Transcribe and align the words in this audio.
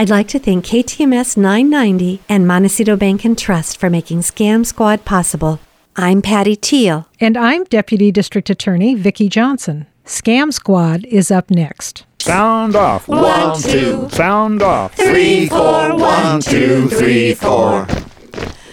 I'd 0.00 0.08
like 0.08 0.28
to 0.28 0.38
thank 0.38 0.64
KTMS 0.64 1.36
990 1.36 2.22
and 2.26 2.48
Montecito 2.48 2.96
Bank 2.96 3.22
and 3.26 3.36
Trust 3.36 3.76
for 3.76 3.90
making 3.90 4.20
Scam 4.20 4.64
Squad 4.64 5.04
possible. 5.04 5.60
I'm 5.94 6.22
Patty 6.22 6.56
Teal. 6.56 7.06
And 7.20 7.36
I'm 7.36 7.64
Deputy 7.64 8.10
District 8.10 8.48
Attorney 8.48 8.94
Vicki 8.94 9.28
Johnson. 9.28 9.86
Scam 10.06 10.54
Squad 10.54 11.04
is 11.04 11.30
up 11.30 11.50
next. 11.50 12.06
Sound 12.18 12.76
off. 12.76 13.08
One, 13.08 13.60
two. 13.60 14.08
Sound 14.08 14.62
off. 14.62 14.94
Three, 14.94 15.50
four. 15.50 15.94
One, 15.94 16.40
two, 16.40 16.88
three, 16.88 17.34
four. 17.34 17.84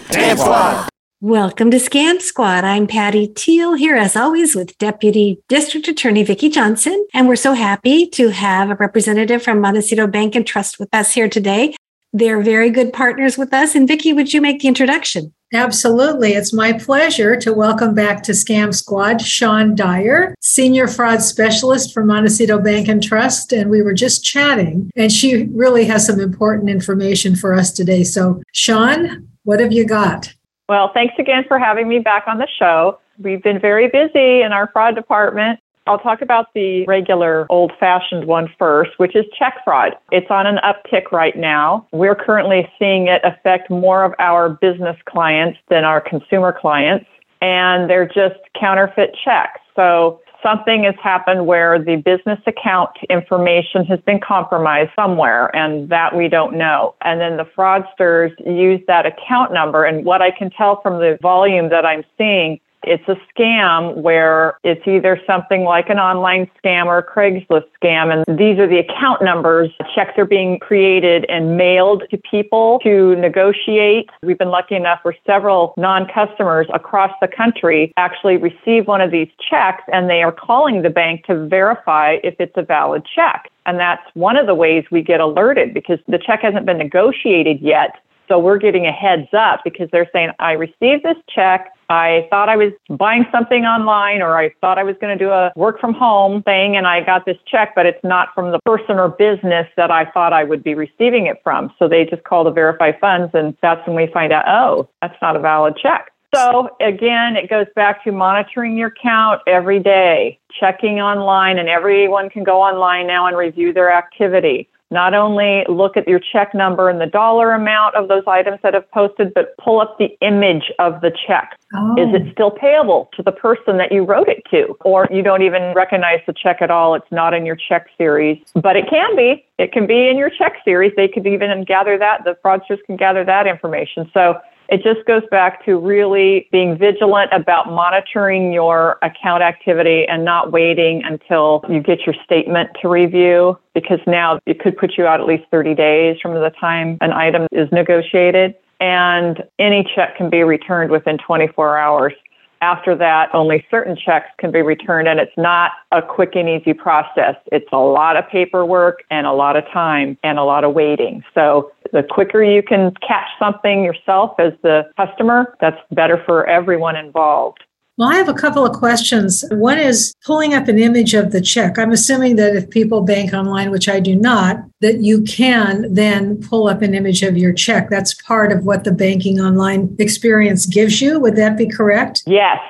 Scam 0.08 0.38
Squad. 0.38 0.88
Welcome 1.20 1.72
to 1.72 1.78
Scam 1.78 2.22
Squad. 2.22 2.62
I'm 2.62 2.86
Patty 2.86 3.26
Teal 3.26 3.74
here 3.74 3.96
as 3.96 4.14
always 4.14 4.54
with 4.54 4.78
Deputy 4.78 5.40
District 5.48 5.88
Attorney 5.88 6.22
Vicki 6.22 6.48
Johnson. 6.48 7.04
And 7.12 7.26
we're 7.26 7.34
so 7.34 7.54
happy 7.54 8.06
to 8.10 8.28
have 8.28 8.70
a 8.70 8.76
representative 8.76 9.42
from 9.42 9.60
Montecito 9.60 10.06
Bank 10.06 10.36
and 10.36 10.46
Trust 10.46 10.78
with 10.78 10.88
us 10.94 11.12
here 11.12 11.28
today. 11.28 11.74
They're 12.12 12.40
very 12.40 12.70
good 12.70 12.92
partners 12.92 13.36
with 13.36 13.52
us. 13.52 13.74
And 13.74 13.88
Vicki, 13.88 14.12
would 14.12 14.32
you 14.32 14.40
make 14.40 14.60
the 14.60 14.68
introduction? 14.68 15.34
Absolutely. 15.52 16.34
It's 16.34 16.52
my 16.52 16.72
pleasure 16.74 17.34
to 17.34 17.52
welcome 17.52 17.94
back 17.94 18.22
to 18.22 18.32
Scam 18.32 18.72
Squad 18.72 19.20
Shawn 19.20 19.74
Dyer, 19.74 20.36
Senior 20.40 20.86
Fraud 20.86 21.20
Specialist 21.20 21.92
for 21.92 22.04
Montecito 22.04 22.60
Bank 22.60 22.86
and 22.86 23.02
Trust. 23.02 23.52
And 23.52 23.70
we 23.70 23.82
were 23.82 23.92
just 23.92 24.24
chatting, 24.24 24.88
and 24.94 25.10
she 25.10 25.46
really 25.46 25.84
has 25.86 26.06
some 26.06 26.20
important 26.20 26.70
information 26.70 27.34
for 27.34 27.54
us 27.54 27.72
today. 27.72 28.04
So, 28.04 28.40
Shawn, 28.52 29.26
what 29.42 29.58
have 29.58 29.72
you 29.72 29.84
got? 29.84 30.32
Well, 30.68 30.90
thanks 30.92 31.14
again 31.18 31.44
for 31.48 31.58
having 31.58 31.88
me 31.88 31.98
back 31.98 32.24
on 32.26 32.38
the 32.38 32.48
show. 32.58 32.98
We've 33.18 33.42
been 33.42 33.58
very 33.58 33.88
busy 33.88 34.42
in 34.42 34.52
our 34.52 34.68
fraud 34.72 34.94
department. 34.94 35.60
I'll 35.86 35.98
talk 35.98 36.20
about 36.20 36.52
the 36.54 36.84
regular 36.84 37.46
old 37.48 37.72
fashioned 37.80 38.26
one 38.26 38.48
first, 38.58 38.90
which 38.98 39.16
is 39.16 39.24
check 39.38 39.54
fraud. 39.64 39.96
It's 40.12 40.30
on 40.30 40.46
an 40.46 40.58
uptick 40.58 41.10
right 41.10 41.34
now. 41.34 41.86
We're 41.92 42.14
currently 42.14 42.68
seeing 42.78 43.08
it 43.08 43.22
affect 43.24 43.70
more 43.70 44.04
of 44.04 44.12
our 44.18 44.50
business 44.50 44.96
clients 45.08 45.58
than 45.70 45.84
our 45.84 46.02
consumer 46.02 46.52
clients, 46.52 47.06
and 47.40 47.88
they're 47.88 48.06
just 48.06 48.38
counterfeit 48.60 49.16
checks. 49.24 49.60
So 49.74 50.20
something 50.42 50.84
has 50.84 50.94
happened 51.02 51.46
where 51.46 51.82
the 51.82 51.96
business 51.96 52.38
account 52.46 52.90
information 53.10 53.84
has 53.84 54.00
been 54.00 54.20
compromised 54.20 54.90
somewhere 54.94 55.54
and 55.54 55.88
that 55.88 56.16
we 56.16 56.28
don't 56.28 56.56
know. 56.56 56.94
And 57.02 57.20
then 57.20 57.36
the 57.36 57.44
fraudsters 57.44 58.32
use 58.46 58.80
that 58.86 59.06
account 59.06 59.52
number. 59.52 59.84
And 59.84 60.04
what 60.04 60.22
I 60.22 60.30
can 60.30 60.50
tell 60.50 60.80
from 60.82 61.00
the 61.00 61.18
volume 61.20 61.70
that 61.70 61.84
I'm 61.84 62.04
seeing 62.16 62.60
it's 62.82 63.06
a 63.08 63.16
scam 63.32 63.96
where 63.96 64.58
it's 64.64 64.86
either 64.86 65.20
something 65.26 65.64
like 65.64 65.88
an 65.88 65.98
online 65.98 66.50
scam 66.62 66.86
or 66.86 66.98
a 66.98 67.02
Craigslist 67.02 67.64
scam. 67.82 68.12
And 68.12 68.38
these 68.38 68.58
are 68.58 68.66
the 68.66 68.78
account 68.78 69.22
numbers. 69.22 69.70
Checks 69.94 70.12
are 70.18 70.24
being 70.24 70.58
created 70.58 71.26
and 71.28 71.56
mailed 71.56 72.04
to 72.10 72.18
people 72.18 72.78
to 72.84 73.16
negotiate. 73.16 74.10
We've 74.22 74.38
been 74.38 74.50
lucky 74.50 74.76
enough 74.76 75.00
where 75.02 75.16
several 75.26 75.74
non 75.76 76.06
customers 76.12 76.66
across 76.72 77.12
the 77.20 77.28
country 77.28 77.92
actually 77.96 78.36
receive 78.36 78.86
one 78.86 79.00
of 79.00 79.10
these 79.10 79.28
checks 79.38 79.82
and 79.92 80.08
they 80.08 80.22
are 80.22 80.32
calling 80.32 80.82
the 80.82 80.90
bank 80.90 81.24
to 81.26 81.46
verify 81.46 82.18
if 82.22 82.36
it's 82.38 82.56
a 82.56 82.62
valid 82.62 83.04
check. 83.14 83.50
And 83.66 83.78
that's 83.78 84.02
one 84.14 84.36
of 84.38 84.46
the 84.46 84.54
ways 84.54 84.84
we 84.90 85.02
get 85.02 85.20
alerted 85.20 85.74
because 85.74 85.98
the 86.08 86.18
check 86.18 86.40
hasn't 86.40 86.64
been 86.64 86.78
negotiated 86.78 87.60
yet. 87.60 88.00
So 88.28 88.38
we're 88.38 88.58
getting 88.58 88.86
a 88.86 88.92
heads 88.92 89.28
up 89.32 89.60
because 89.64 89.88
they're 89.90 90.08
saying, 90.12 90.30
I 90.38 90.52
received 90.52 91.02
this 91.02 91.16
check. 91.28 91.72
I 91.88 92.26
thought 92.28 92.50
I 92.50 92.56
was 92.56 92.72
buying 92.90 93.24
something 93.32 93.64
online 93.64 94.20
or 94.20 94.36
I 94.36 94.50
thought 94.60 94.76
I 94.78 94.82
was 94.82 94.94
going 95.00 95.16
to 95.16 95.24
do 95.24 95.30
a 95.30 95.50
work 95.56 95.80
from 95.80 95.94
home 95.94 96.42
thing 96.42 96.76
and 96.76 96.86
I 96.86 97.02
got 97.02 97.24
this 97.24 97.38
check, 97.46 97.74
but 97.74 97.86
it's 97.86 98.02
not 98.04 98.28
from 98.34 98.52
the 98.52 98.58
person 98.66 98.98
or 98.98 99.08
business 99.08 99.66
that 99.76 99.90
I 99.90 100.04
thought 100.10 100.34
I 100.34 100.44
would 100.44 100.62
be 100.62 100.74
receiving 100.74 101.26
it 101.26 101.40
from. 101.42 101.72
So 101.78 101.88
they 101.88 102.04
just 102.04 102.24
call 102.24 102.44
to 102.44 102.50
verify 102.50 102.92
funds 103.00 103.30
and 103.32 103.56
that's 103.62 103.86
when 103.86 103.96
we 103.96 104.06
find 104.12 104.32
out, 104.32 104.44
oh, 104.46 104.88
that's 105.00 105.16
not 105.22 105.34
a 105.34 105.40
valid 105.40 105.78
check. 105.80 106.12
So 106.34 106.68
again, 106.82 107.36
it 107.36 107.48
goes 107.48 107.66
back 107.74 108.04
to 108.04 108.12
monitoring 108.12 108.76
your 108.76 108.88
account 108.88 109.40
every 109.46 109.80
day, 109.80 110.38
checking 110.60 111.00
online, 111.00 111.58
and 111.58 111.70
everyone 111.70 112.28
can 112.28 112.44
go 112.44 112.60
online 112.60 113.06
now 113.06 113.26
and 113.26 113.34
review 113.34 113.72
their 113.72 113.90
activity 113.90 114.68
not 114.90 115.14
only 115.14 115.64
look 115.68 115.96
at 115.96 116.08
your 116.08 116.20
check 116.20 116.54
number 116.54 116.88
and 116.88 117.00
the 117.00 117.06
dollar 117.06 117.52
amount 117.52 117.94
of 117.94 118.08
those 118.08 118.22
items 118.26 118.58
that 118.62 118.74
have 118.74 118.90
posted, 118.90 119.34
but 119.34 119.54
pull 119.58 119.80
up 119.80 119.98
the 119.98 120.16
image 120.20 120.72
of 120.78 121.00
the 121.02 121.12
check. 121.26 121.58
Oh. 121.74 121.94
Is 121.98 122.14
it 122.14 122.22
oh. 122.26 122.32
still 122.32 122.50
payable 122.50 123.10
to 123.14 123.22
the 123.22 123.32
person 123.32 123.76
that 123.76 123.92
you 123.92 124.04
wrote 124.04 124.28
it 124.28 124.42
to? 124.50 124.76
Or 124.84 125.06
you 125.10 125.22
don't 125.22 125.42
even 125.42 125.74
recognize 125.74 126.20
the 126.26 126.32
check 126.32 126.62
at 126.62 126.70
all. 126.70 126.94
It's 126.94 127.10
not 127.10 127.34
in 127.34 127.44
your 127.44 127.56
check 127.56 127.88
series, 127.98 128.38
but 128.54 128.76
it 128.76 128.88
can 128.88 129.14
be. 129.14 129.44
It 129.58 129.72
can 129.72 129.86
be 129.86 130.08
in 130.08 130.16
your 130.16 130.30
check 130.30 130.54
series. 130.64 130.92
They 130.96 131.08
could 131.08 131.26
even 131.26 131.64
gather 131.64 131.98
that. 131.98 132.24
The 132.24 132.36
fraudsters 132.44 132.78
can 132.86 132.96
gather 132.96 133.24
that 133.24 133.46
information. 133.46 134.10
So 134.14 134.40
it 134.68 134.82
just 134.82 135.06
goes 135.06 135.22
back 135.30 135.64
to 135.64 135.78
really 135.78 136.46
being 136.52 136.76
vigilant 136.76 137.30
about 137.32 137.68
monitoring 137.68 138.52
your 138.52 138.98
account 139.02 139.42
activity 139.42 140.06
and 140.06 140.24
not 140.24 140.52
waiting 140.52 141.02
until 141.04 141.64
you 141.70 141.80
get 141.80 142.00
your 142.06 142.14
statement 142.22 142.70
to 142.82 142.88
review 142.88 143.58
because 143.74 144.00
now 144.06 144.38
it 144.44 144.60
could 144.60 144.76
put 144.76 144.98
you 144.98 145.06
out 145.06 145.20
at 145.20 145.26
least 145.26 145.44
30 145.50 145.74
days 145.74 146.18
from 146.20 146.34
the 146.34 146.52
time 146.60 146.98
an 147.00 147.12
item 147.12 147.46
is 147.50 147.70
negotiated. 147.72 148.54
And 148.80 149.42
any 149.58 149.84
check 149.94 150.16
can 150.16 150.30
be 150.30 150.42
returned 150.42 150.90
within 150.90 151.18
24 151.18 151.78
hours. 151.78 152.12
After 152.60 152.94
that, 152.96 153.32
only 153.34 153.64
certain 153.70 153.96
checks 153.96 154.28
can 154.38 154.50
be 154.50 154.62
returned, 154.62 155.06
and 155.06 155.20
it's 155.20 155.36
not 155.36 155.72
a 155.92 156.02
quick 156.02 156.34
and 156.34 156.48
easy 156.48 156.74
process. 156.74 157.36
It's 157.52 157.68
a 157.72 157.78
lot 157.78 158.16
of 158.16 158.28
paperwork 158.28 159.04
and 159.10 159.26
a 159.26 159.32
lot 159.32 159.56
of 159.56 159.64
time 159.72 160.18
and 160.24 160.38
a 160.38 160.44
lot 160.44 160.64
of 160.64 160.74
waiting. 160.74 161.22
So, 161.34 161.70
the 161.92 162.02
quicker 162.02 162.42
you 162.42 162.62
can 162.62 162.92
catch 163.06 163.28
something 163.38 163.84
yourself 163.84 164.34
as 164.38 164.52
the 164.62 164.82
customer, 164.96 165.56
that's 165.60 165.80
better 165.92 166.22
for 166.26 166.46
everyone 166.46 166.96
involved. 166.96 167.62
Well, 167.98 168.08
I 168.08 168.14
have 168.14 168.28
a 168.28 168.34
couple 168.34 168.64
of 168.64 168.76
questions. 168.76 169.44
One 169.50 169.76
is 169.76 170.14
pulling 170.24 170.54
up 170.54 170.68
an 170.68 170.78
image 170.78 171.14
of 171.14 171.32
the 171.32 171.40
check. 171.40 171.80
I'm 171.80 171.90
assuming 171.90 172.36
that 172.36 172.54
if 172.54 172.70
people 172.70 173.02
bank 173.02 173.32
online, 173.32 173.72
which 173.72 173.88
I 173.88 173.98
do 173.98 174.14
not, 174.14 174.58
that 174.80 175.00
you 175.00 175.22
can 175.22 175.92
then 175.92 176.40
pull 176.40 176.68
up 176.68 176.80
an 176.80 176.94
image 176.94 177.24
of 177.24 177.36
your 177.36 177.52
check. 177.52 177.90
That's 177.90 178.14
part 178.14 178.52
of 178.52 178.64
what 178.64 178.84
the 178.84 178.92
banking 178.92 179.40
online 179.40 179.96
experience 179.98 180.64
gives 180.64 181.02
you. 181.02 181.18
Would 181.18 181.34
that 181.36 181.58
be 181.58 181.68
correct? 181.68 182.22
Yes. 182.24 182.60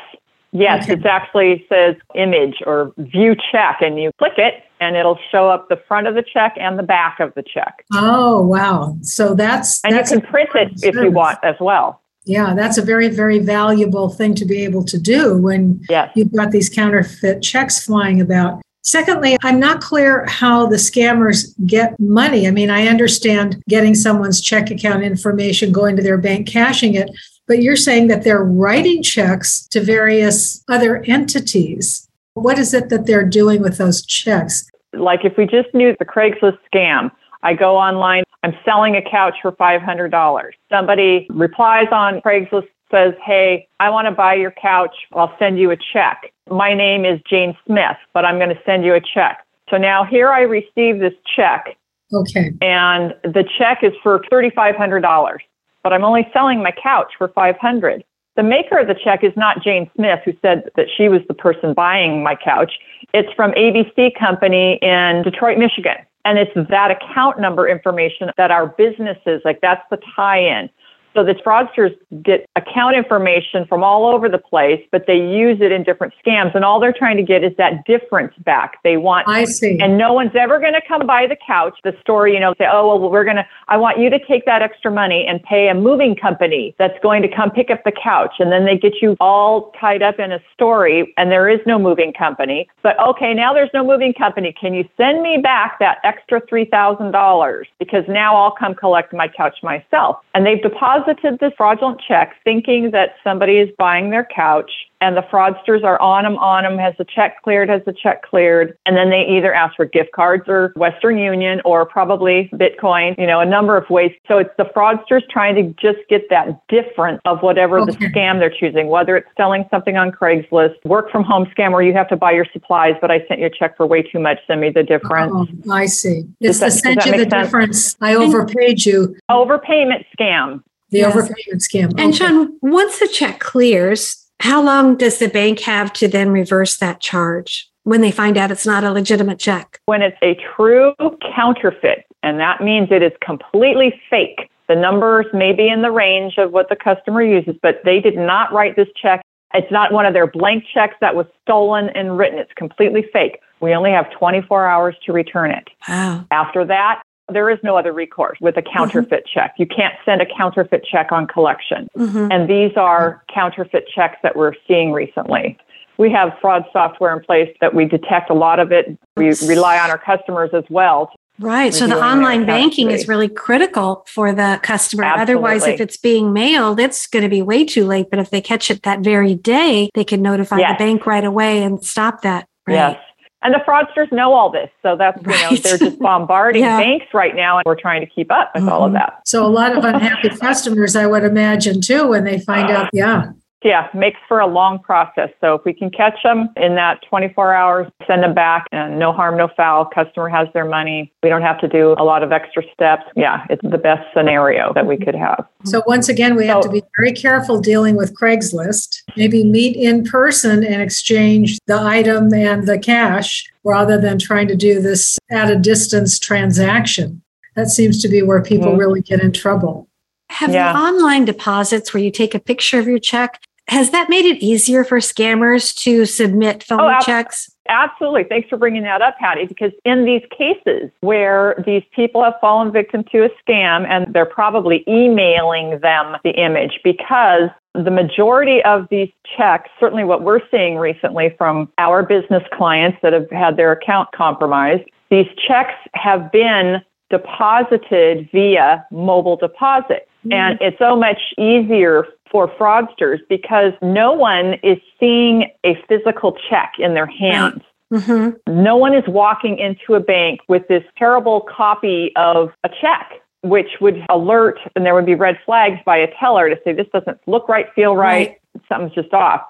Yes, 0.53 0.84
okay. 0.84 0.94
it 0.94 1.06
actually 1.06 1.66
says 1.69 1.97
image 2.14 2.62
or 2.66 2.92
view 2.97 3.36
check, 3.53 3.78
and 3.81 4.00
you 4.00 4.10
click 4.19 4.38
it, 4.38 4.64
and 4.81 4.97
it'll 4.97 5.19
show 5.31 5.48
up 5.48 5.69
the 5.69 5.81
front 5.88 6.06
of 6.06 6.14
the 6.14 6.22
check 6.22 6.54
and 6.59 6.78
the 6.78 6.82
back 6.82 7.20
of 7.20 7.34
the 7.34 7.42
check. 7.42 7.84
Oh, 7.92 8.42
wow. 8.42 8.97
So 9.03 9.34
that's. 9.34 9.84
And 9.84 9.94
that's 9.94 10.10
you 10.10 10.20
can 10.20 10.31
print 10.31 10.50
it 10.54 10.72
if 10.82 10.94
you 10.94 11.10
want 11.10 11.38
as 11.42 11.56
well. 11.60 12.03
Yeah, 12.25 12.54
that's 12.54 12.76
a 12.76 12.82
very, 12.82 13.08
very 13.08 13.38
valuable 13.38 14.10
thing 14.10 14.34
to 14.34 14.44
be 14.44 14.62
able 14.62 14.84
to 14.84 14.98
do 14.98 15.38
when 15.38 15.82
yes. 15.88 16.10
you've 16.14 16.32
got 16.32 16.50
these 16.50 16.69
counterfeit 16.69 17.42
checks 17.42 17.84
flying 17.84 18.20
about. 18.20 18.60
Secondly, 18.82 19.37
I'm 19.42 19.58
not 19.58 19.81
clear 19.81 20.26
how 20.26 20.66
the 20.66 20.76
scammers 20.76 21.54
get 21.66 21.98
money. 21.98 22.47
I 22.47 22.50
mean, 22.50 22.70
I 22.70 22.87
understand 22.87 23.62
getting 23.69 23.94
someone's 23.94 24.41
check 24.41 24.70
account 24.70 25.03
information, 25.03 25.72
going 25.72 25.97
to 25.97 26.03
their 26.03 26.19
bank, 26.19 26.47
cashing 26.47 26.94
it, 26.94 27.10
but 27.48 27.62
you're 27.62 27.76
saying 27.76 28.09
that 28.09 28.22
they're 28.22 28.44
writing 28.44 29.03
checks 29.03 29.66
to 29.69 29.81
various 29.81 30.62
other 30.69 31.03
entities. 31.06 32.06
What 32.34 32.59
is 32.59 32.75
it 32.75 32.91
that 32.91 33.06
they're 33.06 33.26
doing 33.26 33.62
with 33.62 33.78
those 33.78 34.04
checks? 34.04 34.70
Like 34.92 35.25
if 35.25 35.36
we 35.36 35.47
just 35.47 35.72
knew 35.75 35.97
the 35.98 36.04
Craigslist 36.04 36.58
scam, 36.72 37.10
I 37.42 37.54
go 37.54 37.76
online, 37.76 38.25
I'm 38.44 38.53
selling 38.64 38.97
a 38.97 39.03
couch 39.03 39.34
for 39.42 39.53
$500. 39.53 40.50
Somebody 40.70 41.26
replies 41.31 41.88
on 41.91 42.20
Craigslist, 42.20 42.69
says, 42.91 43.14
Hey, 43.25 43.69
I 43.81 43.91
want 43.91 44.06
to 44.06 44.12
buy 44.12 44.34
your 44.34 44.53
couch. 44.53 44.94
I'll 45.12 45.34
send 45.38 45.58
you 45.58 45.70
a 45.70 45.76
check. 45.92 46.32
My 46.50 46.75
name 46.75 47.04
is 47.04 47.20
Jane 47.28 47.56
Smith, 47.66 47.97
but 48.14 48.25
I'm 48.25 48.38
going 48.38 48.50
to 48.50 48.60
send 48.64 48.84
you 48.84 48.94
a 48.94 49.00
check. 49.00 49.44
So 49.70 49.76
now 49.76 50.04
here 50.04 50.31
I 50.31 50.42
receive 50.42 51.00
this 51.00 51.12
check. 51.37 51.76
Okay. 52.12 52.53
And 52.62 53.14
the 53.22 53.44
check 53.58 53.81
is 53.82 53.93
for 54.02 54.20
$3,500, 54.32 55.38
but 55.82 55.92
I'm 55.92 56.04
only 56.04 56.28
selling 56.32 56.62
my 56.62 56.72
couch 56.82 57.12
for 57.19 57.28
500 57.28 58.04
the 58.38 58.44
maker 58.44 58.78
of 58.78 58.86
the 58.86 58.94
check 58.94 59.25
is 59.25 59.32
not 59.36 59.64
Jane 59.64 59.90
Smith, 59.96 60.20
who 60.25 60.32
said 60.40 60.70
that 60.76 60.86
she 60.96 61.08
was 61.08 61.22
the 61.26 61.34
person 61.34 61.75
buying 61.75 62.22
my 62.22 62.36
couch. 62.36 62.75
It's 63.12 63.28
from 63.34 63.50
ABC 63.50 64.16
Company 64.16 64.78
in 64.80 65.25
Detroit, 65.25 65.58
Michigan. 65.58 65.96
And 66.25 66.38
it's 66.38 66.52
that 66.70 66.92
account 66.92 67.40
number 67.40 67.69
information 67.69 68.30
that 68.36 68.52
our 68.52 68.69
businesses, 68.69 69.42
like 69.44 69.60
that's 69.60 69.82
the 69.90 69.98
tie 70.14 70.38
in. 70.38 70.70
So 71.14 71.25
the 71.25 71.34
fraudsters 71.34 71.96
get 72.22 72.49
account 72.56 72.96
information 72.96 73.66
from 73.66 73.82
all 73.82 74.06
over 74.06 74.28
the 74.28 74.38
place, 74.38 74.81
but 74.93 75.05
they 75.06 75.16
use 75.16 75.58
it 75.60 75.72
in 75.72 75.82
different 75.82 76.14
scams. 76.25 76.55
And 76.55 76.64
all 76.64 76.81
they're 76.81 76.94
trying 76.96 77.16
to 77.16 77.22
get 77.22 77.43
is 77.43 77.52
that 77.58 77.84
difference 77.87 78.34
back. 78.44 78.78
They 78.84 78.96
want, 78.96 79.26
I 79.28 79.44
see. 79.44 79.78
and 79.81 79.99
no 79.99 80.12
one's 80.12 80.37
ever 80.38 80.60
going 80.60 80.75
to 80.75 80.82
come 80.87 81.06
by 81.06 81.26
the 81.26 81.37
couch. 81.46 81.78
The 81.84 81.94
story, 82.00 82.34
you 82.34 82.40
know, 82.40 82.55
say, 82.58 82.66
oh, 82.70 82.87
well, 82.99 83.10
we're 83.10 83.25
going 83.25 83.37
to, 83.37 83.46
I 83.69 83.76
want 83.76 83.99
you 83.99 84.10
to 84.10 84.19
take 84.26 84.44
that 84.46 84.62
extra 84.62 84.90
money 84.90 85.26
and 85.28 85.43
pay 85.43 85.69
a 85.69 85.75
moving 85.75 86.14
company 86.14 86.75
that's 86.78 86.99
going 87.02 87.22
to 87.22 87.28
come 87.28 87.50
pick 87.50 87.70
up 87.70 87.82
the 87.84 87.93
couch. 87.93 88.34
And 88.38 88.52
then 88.52 88.64
they 88.64 88.76
get 88.76 88.94
you 89.02 89.16
all 89.20 89.72
tied 89.81 90.02
up 90.02 90.19
in 90.19 90.32
a 90.32 90.40
story 90.55 91.12
and 91.16 91.31
there 91.31 91.49
is 91.49 91.60
no 91.66 91.78
moving 91.78 92.12
company. 92.12 92.69
But 92.82 92.99
okay, 93.00 93.34
now 93.34 93.52
there's 93.52 93.70
no 93.75 93.84
moving 93.84 94.12
company. 94.12 94.55
Can 94.58 94.75
you 94.75 94.88
send 94.96 95.22
me 95.22 95.38
back 95.43 95.78
that 95.81 95.99
extra 96.05 96.40
$3,000? 96.43 97.64
Because 97.78 98.05
now 98.08 98.37
I'll 98.37 98.55
come 98.55 98.75
collect 98.75 99.12
my 99.12 99.28
couch 99.28 99.56
myself. 99.62 100.19
And 100.34 100.46
they've 100.46 100.62
deposited 100.62 100.97
this 101.06 101.52
fraudulent 101.56 102.00
check 102.06 102.34
thinking 102.44 102.90
that 102.92 103.14
somebody 103.24 103.58
is 103.58 103.68
buying 103.78 104.10
their 104.10 104.26
couch 104.34 104.70
and 105.00 105.16
the 105.16 105.22
fraudsters 105.22 105.84
are 105.84 106.00
on 106.02 106.24
them, 106.24 106.36
on 106.38 106.64
them. 106.64 106.76
Has 106.76 106.92
the 106.98 107.04
check 107.04 107.40
cleared? 107.42 107.68
Has 107.68 107.82
the 107.86 107.92
check 107.92 108.22
cleared? 108.24 108.76
And 108.84 108.96
then 108.96 109.10
they 109.10 109.24
either 109.28 109.54
ask 109.54 109.76
for 109.76 109.84
gift 109.84 110.10
cards 110.10 110.44
or 110.48 110.72
Western 110.74 111.18
Union 111.18 111.60
or 111.64 111.86
probably 111.86 112.50
Bitcoin, 112.52 113.16
you 113.16 113.26
know, 113.26 113.38
a 113.38 113.46
number 113.46 113.76
of 113.76 113.88
ways. 113.90 114.10
So 114.26 114.38
it's 114.38 114.50
the 114.58 114.64
fraudsters 114.64 115.22
trying 115.30 115.54
to 115.54 115.62
just 115.80 115.98
get 116.08 116.28
that 116.30 116.66
difference 116.68 117.20
of 117.26 117.40
whatever 117.42 117.78
Okay. 117.78 117.92
the 117.92 118.06
scam 118.06 118.40
they're 118.40 118.50
choosing, 118.50 118.88
whether 118.88 119.16
it's 119.16 119.28
selling 119.36 119.64
something 119.70 119.96
on 119.96 120.10
Craigslist, 120.10 120.74
work 120.84 121.12
from 121.12 121.22
home 121.22 121.46
scam 121.56 121.70
where 121.70 121.82
you 121.82 121.92
have 121.92 122.08
to 122.08 122.16
buy 122.16 122.32
your 122.32 122.46
supplies, 122.52 122.94
but 123.00 123.10
I 123.12 123.24
sent 123.28 123.38
you 123.38 123.46
a 123.46 123.50
check 123.50 123.76
for 123.76 123.86
way 123.86 124.02
too 124.02 124.18
much. 124.18 124.38
Send 124.48 124.60
me 124.60 124.70
the 124.70 124.82
difference. 124.82 125.32
Oh, 125.32 125.72
I 125.72 125.86
see. 125.86 126.24
It's 126.40 126.58
the 126.58 126.64
that- 126.66 126.70
send 126.72 127.04
you 127.04 127.12
the 127.12 127.18
sense? 127.18 127.32
difference. 127.32 127.96
I 128.00 128.16
overpaid 128.16 128.84
you, 128.84 129.14
Overpayment 129.30 130.04
scam. 130.18 130.62
The 130.90 130.99
Yes. 130.99 131.14
overpayment 131.14 131.61
scam. 131.61 131.90
And 131.99 132.00
Okay. 132.00 132.12
Shawn, 132.12 132.56
once 132.62 132.99
the 132.99 133.08
check 133.08 133.40
clears, 133.40 134.17
how 134.40 134.62
long 134.62 134.96
does 134.96 135.19
the 135.19 135.29
bank 135.29 135.61
have 135.61 135.93
to 135.94 136.08
then 136.08 136.31
reverse 136.31 136.76
that 136.79 137.00
charge 137.00 137.67
when 137.85 138.00
they 138.00 138.11
find 138.11 138.37
out 138.38 138.50
it's 138.50 138.67
not 138.67 138.85
a 138.85 138.90
legitimate 138.93 139.38
check? 139.38 139.79
when 139.87 140.02
it's 140.02 140.17
a 140.23 140.37
true 140.56 140.94
counterfeit, 141.35 142.05
and 142.23 142.38
that 142.40 142.62
means 142.62 142.88
it 142.90 143.02
is 143.02 143.12
completely 143.20 144.00
fake. 144.11 144.49
The 144.69 144.76
numbers 144.76 145.26
may 145.32 145.52
be 145.55 145.69
in 145.69 145.81
the 145.82 145.90
range 145.90 146.35
of 146.37 146.52
what 146.52 146.69
the 146.69 146.76
customer 146.76 147.23
uses, 147.23 147.56
but 147.62 147.81
they 147.84 148.00
did 148.00 148.17
not 148.17 148.52
write 148.52 148.76
this 148.76 148.88
check. 149.00 149.23
It's 149.55 149.73
not 149.73 149.93
one 149.93 150.05
of 150.05 150.12
their 150.12 150.26
blank 150.26 150.64
checks 150.75 150.94
that 151.00 151.14
was 151.17 151.25
stolen 151.43 151.88
and 151.94 152.19
written. 152.19 152.38
It's 152.38 152.52
completely 152.55 153.02
fake. 153.12 153.41
We 153.61 153.75
only 153.75 153.91
have 153.93 154.11
24 154.11 154.67
hours 154.67 154.94
to 155.06 155.12
return 155.14 155.50
it. 155.50 155.69
Wow. 155.88 156.26
After 156.31 156.67
that, 156.67 157.00
there 157.28 157.50
is 157.50 157.58
no 157.62 157.76
other 157.76 157.92
recourse 157.92 158.38
with 158.40 158.56
a 158.56 158.62
counterfeit 158.62 159.25
check. 159.32 159.54
You 159.58 159.66
can't 159.66 159.94
send 160.04 160.20
a 160.22 160.26
counterfeit 160.26 160.84
check 160.90 161.12
on 161.12 161.26
collection. 161.26 161.88
hmm 161.94 162.28
And 162.30 162.48
these 162.48 162.72
are 162.76 163.22
counterfeit 163.32 163.86
checks 163.94 164.16
that 164.22 164.36
we're 164.36 164.54
seeing 164.66 164.92
recently. 164.92 165.58
We 165.98 166.10
have 166.12 166.32
fraud 166.40 166.64
software 166.72 167.16
in 167.16 167.25
place 167.25 167.54
that 167.60 167.75
we 167.75 167.84
detect 167.84 168.30
a 168.30 168.34
lot 168.34 168.60
of 168.60 168.70
it. 168.72 168.96
We 169.16 169.34
rely 169.46 169.78
on 169.78 169.90
our 169.90 169.98
customers 169.98 170.50
as 170.52 170.64
well. 170.70 171.12
Right. 171.40 171.72
So 171.72 171.86
the 171.86 172.02
online 172.02 172.46
banking 172.46 172.90
is 172.90 173.06
really 173.06 173.28
critical 173.28 174.04
for 174.08 174.32
the 174.32 174.58
customer. 174.62 175.04
Otherwise, 175.04 175.66
if 175.66 175.81
it's 175.81 175.96
being 175.96 176.32
mailed, 176.32 176.81
it's 176.81 177.06
going 177.06 177.22
to 177.22 177.28
be 177.28 177.42
way 177.42 177.64
too 177.64 177.84
late. 177.84 178.10
But 178.10 178.19
if 178.19 178.31
they 178.31 178.40
catch 178.40 178.70
it 178.70 178.82
that 178.82 179.00
very 179.00 179.34
day, 179.36 179.90
they 179.94 180.04
can 180.04 180.20
notify 180.20 180.58
Yes. 180.58 180.72
the 180.78 180.84
bank 180.84 181.06
right 181.06 181.24
away 181.24 181.62
and 181.62 181.84
stop 181.84 182.22
that. 182.22 182.48
Right. 182.66 182.74
Yes. 182.74 183.00
And 183.43 183.55
the 183.55 183.61
fraudsters 183.67 184.11
know 184.11 184.32
all 184.32 184.50
this. 184.50 184.69
So 184.82 184.96
that's, 184.96 185.20
you 185.23 185.29
know, 185.29 185.56
they're 185.62 185.79
just 185.79 185.99
bombarding 186.00 186.62
Yeah. 186.62 186.79
banks 186.79 187.06
right 187.14 187.37
now 187.37 187.58
and 187.58 187.62
we're 187.67 187.81
trying 187.81 188.00
to 188.00 188.06
keep 188.06 188.32
up 188.32 188.50
with 188.55 188.67
all 188.69 188.85
of 188.85 188.90
Mhm. 188.90 188.94
that. 188.94 189.20
So 189.26 189.46
a 189.46 189.49
lot 189.49 189.76
of 189.76 189.85
unhappy 189.85 190.31
customers, 190.31 190.96
I 190.96 191.06
would 191.06 191.23
imagine 191.23 191.81
too, 191.81 192.08
when 192.08 192.25
they 192.25 192.38
find 192.40 192.69
out, 192.70 192.88
yeah. 192.93 193.26
Yeah, 193.64 193.88
makes 193.93 194.20
for 194.28 194.38
a 194.38 194.46
long 194.46 194.78
process. 194.78 195.31
So 195.40 195.55
if 195.55 195.64
we 195.64 195.72
can 195.72 195.90
catch 195.90 196.22
them 196.22 196.49
in 196.56 196.76
that 196.76 197.00
24 197.08 197.55
hours, 197.55 197.88
send 198.06 198.22
them 198.22 198.32
back 198.32 198.66
and 198.70 199.00
no 199.00 199.12
harm, 199.12 199.37
no 199.37 199.49
foul, 199.56 199.84
customer 199.84 200.28
has 200.28 200.46
their 200.55 200.64
money. 200.64 201.12
We 201.25 201.28
don't 201.28 201.43
have 201.43 201.58
to 201.60 201.69
do 201.69 201.96
a 201.99 202.05
lot 202.05 202.22
of 202.22 202.31
extra 202.31 202.62
steps. 202.72 203.02
Yeah, 203.16 203.44
it's 203.50 203.62
the 203.69 203.78
best 203.78 204.06
scenario 204.16 204.72
that 204.75 204.87
we 204.87 204.96
could 204.96 205.16
have. 205.16 205.44
So 205.64 205.82
once 205.88 206.08
again, 206.08 206.37
we 206.37 206.46
have 206.46 206.60
to 206.62 206.69
be 206.70 206.82
very 206.96 207.12
careful 207.12 207.60
dealing 207.60 207.96
with 207.96 208.14
Craigslist. 208.16 209.02
Maybe 209.16 209.43
meet 209.43 209.75
in 209.76 210.05
person 210.05 210.62
and 210.62 210.81
exchange 210.81 211.58
the 211.66 211.81
item 211.81 212.32
and 212.32 212.66
the 212.69 212.78
cash 212.78 213.44
rather 213.64 214.00
than 214.00 214.20
trying 214.20 214.46
to 214.49 214.55
do 214.56 214.81
this 214.81 215.19
at 215.32 215.50
a 215.50 215.56
distance 215.56 216.20
transaction. 216.20 217.22
That 217.56 217.69
seems 217.70 218.00
to 218.02 218.08
be 218.08 218.22
where 218.22 218.40
people 218.40 218.72
Mhm. 218.75 218.78
really 218.78 219.00
get 219.00 219.20
in 219.20 219.32
trouble. 219.32 219.88
Have 220.31 220.50
Yeah. 220.50 220.72
the 220.72 220.78
online 220.78 221.25
deposits 221.25 221.93
where 221.93 222.02
you 222.02 222.10
take 222.12 222.34
a 222.34 222.38
picture 222.38 222.78
of 222.78 222.87
your 222.87 222.99
check, 223.00 223.40
has 223.69 223.91
that 223.91 224.09
made 224.09 224.25
it 224.25 224.43
easier 224.43 224.85
for 224.85 224.99
scammers 224.99 225.75
to 225.82 226.05
submit 226.06 226.62
phony 226.62 226.82
Oh, 226.82 226.88
ab- 226.88 227.03
checks? 227.05 227.50
Absolutely. 227.69 228.25
Thanks 228.25 228.49
for 228.49 228.56
bringing 228.56 228.82
that 228.85 229.03
up, 229.03 229.19
Patty, 229.19 229.44
because 229.44 229.73
in 229.85 230.05
these 230.05 230.23
cases 230.37 230.91
where 231.00 231.62
these 231.67 231.82
people 231.94 232.25
have 232.25 232.35
fallen 232.41 232.73
victim 232.73 233.05
to 233.12 233.25
a 233.25 233.29
scam 233.43 233.87
and 233.87 234.12
they're 234.15 234.25
probably 234.25 234.85
emailing 234.88 235.79
them 235.81 236.17
the 236.25 236.31
image 236.31 236.81
because 236.82 237.50
the 237.75 237.91
majority 237.91 238.62
of 238.65 238.88
these 238.91 239.11
checks, 239.37 239.69
certainly 239.79 240.05
what 240.05 240.23
we're 240.23 240.41
seeing 240.50 240.76
recently 240.79 241.35
from 241.37 241.70
our 241.76 242.03
business 242.03 242.43
clients 242.55 242.99
that 243.03 243.12
have 243.12 243.31
had 243.31 243.56
their 243.56 243.73
account 243.73 244.09
compromised, 244.12 244.85
these 245.11 245.26
checks 245.47 245.75
have 245.94 246.32
been 246.32 246.81
deposited 247.11 248.29
via 248.32 248.85
mobile 248.91 249.37
deposit. 249.37 250.09
Mm-hmm. 250.26 250.32
And 250.32 250.59
it's 250.61 250.79
so 250.79 250.97
much 250.97 251.19
easier 251.38 252.06
for 252.30 252.48
fraudsters 252.56 253.19
because 253.28 253.72
no 253.82 254.12
one 254.12 254.54
is 254.62 254.78
seeing 254.98 255.50
a 255.64 255.78
physical 255.88 256.36
check 256.48 256.75
in 256.78 256.94
their 256.94 257.06
hands. 257.06 257.62
hmm 257.92 258.30
No 258.46 258.76
one 258.76 258.94
is 258.94 259.04
walking 259.06 259.58
into 259.58 259.94
a 259.94 260.00
bank 260.00 260.40
with 260.48 260.66
this 260.69 260.84
terrible 260.96 261.42
copy 261.42 262.12
of 262.16 262.50
a 262.64 262.69
check, 262.69 263.22
which 263.42 263.80
would 263.80 264.04
alert 264.08 264.58
and 264.75 264.84
there 264.84 264.94
would 264.94 265.06
be 265.06 265.14
red 265.14 265.38
flags 265.44 265.80
by 265.84 265.96
a 265.96 266.08
teller 266.19 266.48
to 266.48 266.56
say, 266.64 266.72
this 266.72 266.88
doesn't 266.92 267.19
look 267.26 267.48
right, 267.48 267.66
feel 267.75 267.96
right, 267.96 268.38
something's 268.69 268.94
just 268.94 269.12
off. 269.12 269.42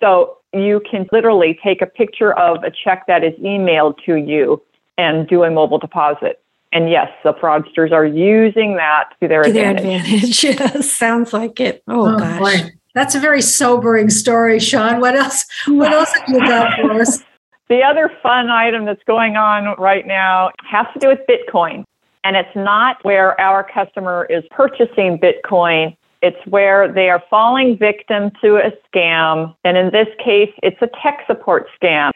So 0.00 0.38
you 0.52 0.80
can 0.90 1.06
literally 1.12 1.58
take 1.62 1.82
a 1.82 1.86
picture 1.86 2.32
of 2.34 2.64
a 2.64 2.70
check 2.70 3.06
that 3.06 3.24
is 3.24 3.34
emailed 3.40 3.94
to 4.06 4.16
you 4.16 4.62
and 4.98 5.28
do 5.28 5.44
a 5.44 5.50
mobile 5.50 5.78
deposit. 5.78 6.42
And 6.72 6.90
yes, 6.90 7.08
the 7.24 7.32
fraudsters 7.34 7.92
are 7.92 8.04
using 8.04 8.76
that 8.76 9.10
to 9.20 9.28
their 9.28 9.42
To 9.44 9.52
their 9.52 9.70
advantage. 9.76 10.44
advantage. 10.44 10.84
sounds 10.84 11.32
like 11.32 11.60
it. 11.60 11.82
Oh, 11.88 12.14
oh, 12.14 12.18
gosh. 12.18 12.38
boy. 12.38 12.70
That's 12.94 13.14
a 13.14 13.20
very 13.20 13.42
sobering 13.42 14.08
story, 14.10 14.58
Shawn. 14.58 15.00
What 15.00 15.14
else? 15.16 15.44
What 15.66 15.92
else 15.92 16.12
have 16.14 16.28
you 16.28 16.40
got 16.40 16.80
for 16.80 16.92
us? 17.00 17.22
The 17.68 17.82
other 17.82 18.12
fun 18.22 18.48
item 18.48 18.84
that's 18.84 19.02
going 19.08 19.36
on 19.36 19.74
right 19.76 20.06
now 20.06 20.52
has 20.70 20.86
to 20.94 21.00
do 21.00 21.08
with 21.08 21.18
Bitcoin. 21.28 21.82
And 22.22 22.36
it's 22.36 22.54
not 22.54 23.04
where 23.04 23.40
our 23.40 23.64
customer 23.64 24.24
is 24.30 24.44
purchasing 24.52 25.18
Bitcoin. 25.18 25.96
It's 26.22 26.36
where 26.46 26.86
they 26.92 27.10
are 27.10 27.20
falling 27.28 27.76
victim 27.76 28.30
to 28.40 28.58
a 28.58 28.70
scam. 28.88 29.52
And 29.64 29.76
in 29.76 29.90
this 29.90 30.06
case, 30.24 30.52
it's 30.62 30.80
a 30.80 30.88
tech 31.02 31.24
support 31.26 31.66
scam. 31.82 32.12